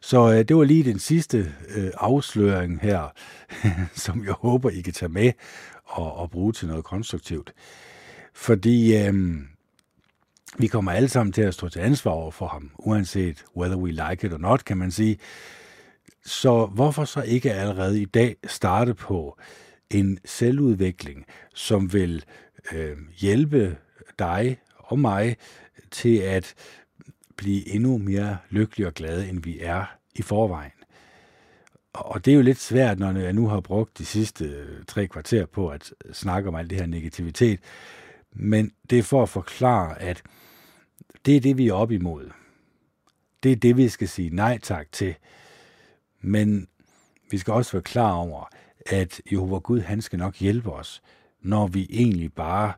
[0.00, 3.08] Så øh, det var lige den sidste øh, afsløring her,
[4.04, 5.32] som jeg håber, I kan tage med
[5.84, 7.52] og, og bruge til noget konstruktivt.
[8.34, 9.38] Fordi øh,
[10.58, 13.90] vi kommer alle sammen til at stå til ansvar over for ham, uanset whether we
[13.90, 15.18] like it or not, kan man sige.
[16.28, 19.38] Så hvorfor så ikke allerede i dag starte på
[19.90, 22.24] en selvudvikling, som vil
[22.72, 23.76] øh, hjælpe
[24.18, 25.36] dig og mig
[25.90, 26.54] til at
[27.36, 30.72] blive endnu mere lykkelige og glade, end vi er i forvejen.
[31.92, 35.06] Og det er jo lidt svært, når jeg nu har brugt de sidste øh, tre
[35.06, 37.60] kvarter på at snakke om alt det her negativitet.
[38.32, 40.22] Men det er for at forklare, at
[41.26, 42.30] det er det, vi er op imod.
[43.42, 45.14] Det er det, vi skal sige nej tak til.
[46.20, 46.68] Men
[47.30, 48.48] vi skal også være klar over,
[48.86, 51.02] at Jehova Gud, han skal nok hjælpe os,
[51.40, 52.72] når vi egentlig bare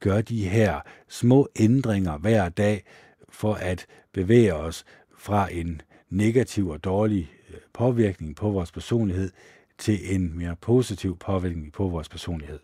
[0.00, 2.84] gør de her små ændringer hver dag,
[3.28, 4.84] for at bevæge os
[5.18, 9.30] fra en negativ og dårlig øh, påvirkning på vores personlighed
[9.78, 12.60] til en mere positiv påvirkning på vores personlighed.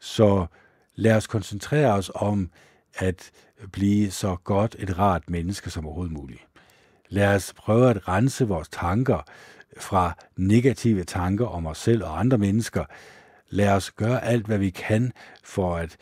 [0.00, 0.46] Så
[0.94, 2.50] lad os koncentrere os om
[2.94, 3.30] at
[3.72, 6.46] blive så godt et rart menneske som overhovedet muligt.
[7.08, 9.18] Lad os prøve at rense vores tanker
[9.78, 12.84] fra negative tanker om os selv og andre mennesker.
[13.48, 15.12] Lad os gøre alt, hvad vi kan
[15.44, 15.96] for at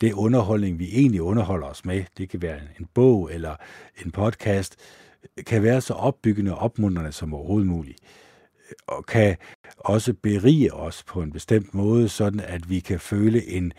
[0.00, 3.56] det underholdning, vi egentlig underholder os med, det kan være en bog eller
[4.04, 4.76] en podcast,
[5.46, 8.00] kan være så opbyggende og opmuntrende som overhovedet muligt
[8.86, 9.36] og kan
[9.78, 13.72] også berige os på en bestemt måde, sådan at vi kan føle en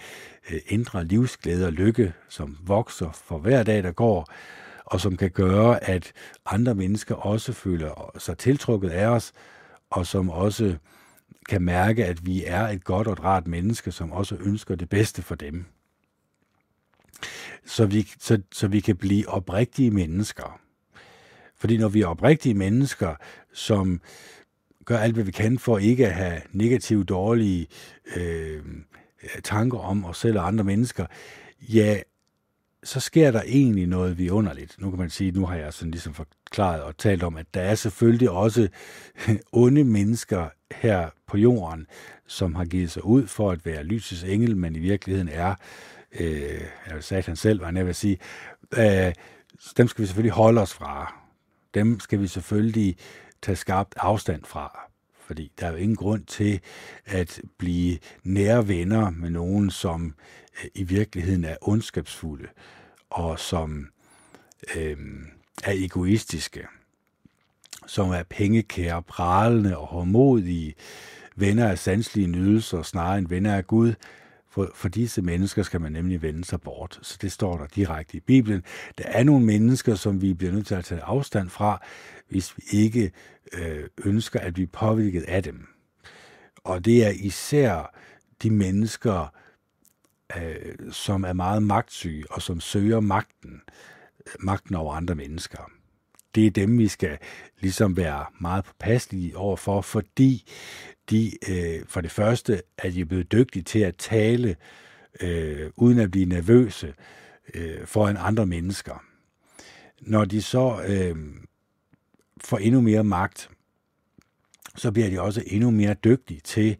[0.51, 4.27] øh, indre livsglæde og lykke, som vokser for hver dag, der går,
[4.87, 6.11] og som kan gøre, at
[6.45, 9.33] andre mennesker også føler sig tiltrukket af os,
[9.89, 10.77] og som også
[11.49, 14.89] kan mærke, at vi er et godt og et rart menneske, som også ønsker det
[14.89, 15.65] bedste for dem.
[17.65, 20.59] Så vi, så, så vi kan blive oprigtige mennesker.
[21.55, 23.15] Fordi når vi er oprigtige mennesker,
[23.53, 24.01] som
[24.85, 27.67] gør alt, hvad vi kan for ikke at have negative, dårlige
[28.15, 28.63] øh,
[29.43, 31.05] tanker om os selv og andre mennesker,
[31.61, 31.99] ja,
[32.83, 34.75] så sker der egentlig noget vidunderligt.
[34.79, 37.61] Nu kan man sige, nu har jeg sådan ligesom forklaret og talt om, at der
[37.61, 38.67] er selvfølgelig også
[39.51, 41.87] onde mennesker her på jorden,
[42.27, 45.55] som har givet sig ud for at være lysets engel, men i virkeligheden er,
[46.19, 48.17] øh, jeg sagde han selv, var jeg vil sige,
[48.77, 49.13] øh,
[49.77, 51.21] dem skal vi selvfølgelig holde os fra.
[51.73, 52.97] Dem skal vi selvfølgelig
[53.41, 54.79] tage skarpt afstand fra.
[55.27, 56.59] Fordi der er jo ingen grund til
[57.05, 60.13] at blive nære venner med nogen, som
[60.75, 62.47] i virkeligheden er ondskabsfulde
[63.09, 63.87] og som
[64.75, 64.97] øh,
[65.63, 66.67] er egoistiske,
[67.85, 70.73] som er pengekære, pralende og hårdmodige,
[71.35, 73.93] venner af sanselige nydelser snarere end venner af Gud.
[74.49, 76.99] For, for disse mennesker skal man nemlig vende sig bort.
[77.01, 78.63] Så det står der direkte i Bibelen.
[78.97, 81.81] Der er nogle mennesker, som vi bliver nødt til at tage afstand fra,
[82.29, 83.11] hvis vi ikke
[83.53, 85.67] øh, ønsker at blive påvirket af dem.
[86.63, 87.95] Og det er især
[88.43, 89.33] de mennesker,
[90.35, 93.61] øh, som er meget magtsyge og som søger magten,
[94.39, 95.71] magten over andre mennesker.
[96.35, 97.17] Det er dem, vi skal
[97.59, 100.51] ligesom være meget påpasselige overfor, fordi
[101.09, 104.55] de øh, for det første er de blevet dygtige til at tale
[105.21, 106.93] øh, uden at blive nervøse
[107.53, 109.03] øh, foran andre mennesker.
[110.01, 111.15] Når de så øh,
[112.43, 113.49] får endnu mere magt,
[114.75, 116.77] så bliver de også endnu mere dygtige til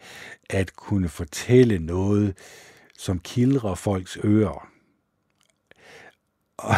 [0.50, 2.38] at kunne fortælle noget,
[2.98, 4.70] som kildrer folks ører.
[6.58, 6.76] Og,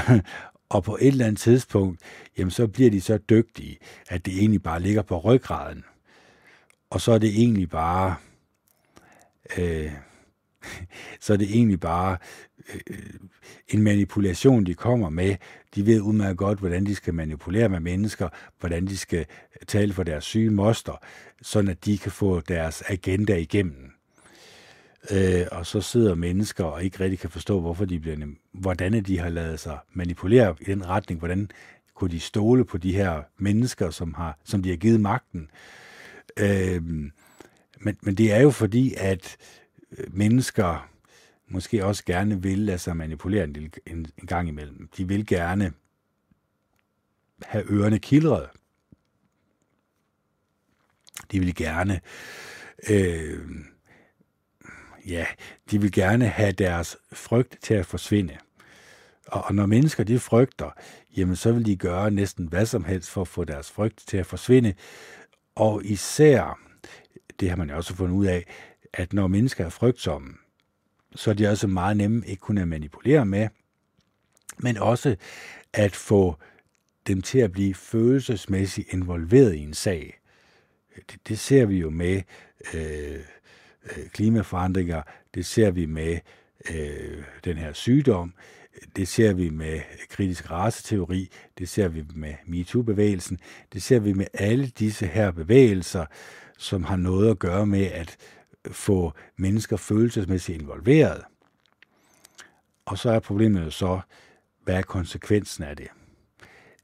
[0.69, 2.01] og på et eller andet tidspunkt,
[2.37, 3.77] jamen så bliver de så dygtige,
[4.09, 5.83] at det egentlig bare ligger på ryggraden.
[6.89, 8.15] Og så er det egentlig bare,
[9.57, 9.91] øh,
[11.21, 12.17] så er det egentlig bare
[12.73, 13.13] øh,
[13.67, 15.35] en manipulation, de kommer med.
[15.75, 19.25] De ved udmærket godt, hvordan de skal manipulere med mennesker, hvordan de skal
[19.67, 20.93] tale for deres syge moster,
[21.41, 23.98] sådan at de kan få deres agenda igennem.
[25.11, 29.19] Øh, og så sidder mennesker og ikke rigtig kan forstå, hvorfor de bliver, hvordan de
[29.19, 31.51] har lavet sig manipulere i den retning, hvordan
[31.93, 35.49] kunne de stole på de her mennesker, som, har, som de har givet magten.
[36.39, 36.83] Øh,
[37.79, 39.37] men, men det er jo fordi, at
[39.91, 40.89] øh, mennesker
[41.47, 44.89] måske også gerne vil lade sig manipulere en, en, en gang imellem.
[44.97, 45.73] De vil gerne
[47.41, 48.49] have ørerne kildret.
[51.31, 52.01] De vil gerne
[52.89, 53.39] øh,
[55.09, 55.25] ja,
[55.71, 58.37] de vil gerne have deres frygt til at forsvinde.
[59.27, 60.71] Og, og når mennesker de frygter,
[61.17, 64.17] jamen så vil de gøre næsten hvad som helst for at få deres frygt til
[64.17, 64.73] at forsvinde.
[65.55, 66.59] Og især,
[67.39, 68.45] det har man jo også fundet ud af,
[68.93, 70.33] at når mennesker er frygtsomme,
[71.15, 73.47] så er de også meget nemme ikke kun at manipulere med,
[74.57, 75.15] men også
[75.73, 76.35] at få
[77.07, 80.19] dem til at blive følelsesmæssigt involveret i en sag.
[80.95, 82.21] Det, det ser vi jo med
[82.73, 83.19] øh,
[83.83, 85.01] øh, klimaforandringer,
[85.33, 86.19] det ser vi med
[86.71, 88.33] øh, den her sygdom,
[88.95, 93.39] det ser vi med kritisk raceteori, det ser vi med MeToo-bevægelsen,
[93.73, 96.05] det ser vi med alle disse her bevægelser,
[96.57, 98.17] som har noget at gøre med at
[98.71, 101.21] få mennesker følelsesmæssigt involveret.
[102.85, 103.99] Og så er problemet jo så,
[104.63, 105.87] hvad er konsekvensen af det?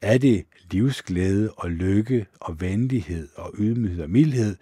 [0.02, 4.56] Er det livsglæde og lykke og venlighed og ydmyghed og mildhed,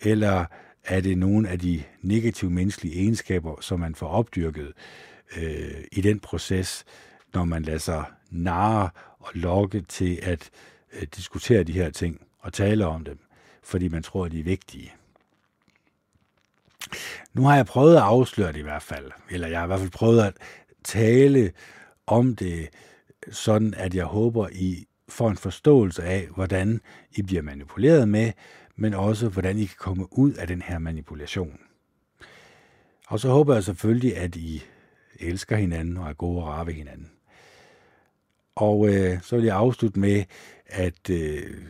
[0.00, 0.44] eller
[0.90, 4.72] er det nogle af de negative menneskelige egenskaber, som man får opdyrket
[5.36, 6.84] øh, i den proces,
[7.34, 10.50] når man lader sig narre og lokke til at
[10.92, 13.18] øh, diskutere de her ting og tale om dem,
[13.62, 14.92] fordi man tror, at de er vigtige.
[17.34, 19.80] Nu har jeg prøvet at afsløre det i hvert fald, eller jeg har i hvert
[19.80, 20.34] fald prøvet at
[20.84, 21.52] tale
[22.06, 22.68] om det,
[23.30, 26.80] sådan at jeg håber, I får en forståelse af, hvordan
[27.12, 28.32] I bliver manipuleret med,
[28.80, 31.60] men også hvordan I kan komme ud af den her manipulation.
[33.06, 34.62] Og så håber jeg selvfølgelig, at I
[35.18, 37.10] elsker hinanden og er gode og rare ved hinanden.
[38.54, 40.24] Og øh, så vil jeg afslutte med,
[40.66, 41.64] at, øh,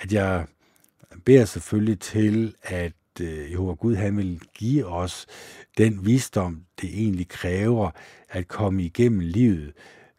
[0.00, 0.46] at jeg
[1.24, 5.26] beder selvfølgelig til, at øh, Jehova Gud han vil give os
[5.78, 7.90] den visdom, det egentlig kræver
[8.28, 9.72] at komme igennem livet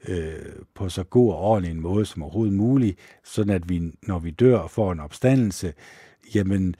[0.08, 0.40] øh,
[0.74, 4.32] på så god og ordentlig en måde som overhovedet muligt, sådan at vi, når vi
[4.32, 5.74] dør og får en opstandelse,
[6.36, 6.76] jamen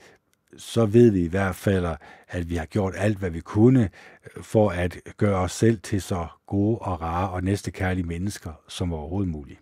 [0.56, 1.86] så ved vi i hvert fald,
[2.28, 3.90] at vi har gjort alt, hvad vi kunne,
[4.36, 8.92] øh, for at gøre os selv til så gode og rare og næstekærlige mennesker som
[8.92, 9.60] overhovedet muligt.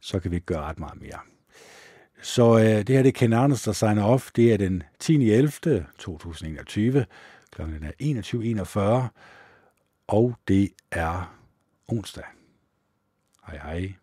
[0.00, 1.18] Så kan vi ikke gøre ret meget mere.
[2.22, 4.30] Så øh, det her det er Ken Anders, der signer off.
[4.36, 5.96] Det er den 10.11.
[5.98, 7.06] 2021.
[7.52, 9.08] Klokken er 21.41.
[10.06, 11.37] Og det er
[11.88, 12.26] onsdag.
[13.42, 13.98] Hej hej.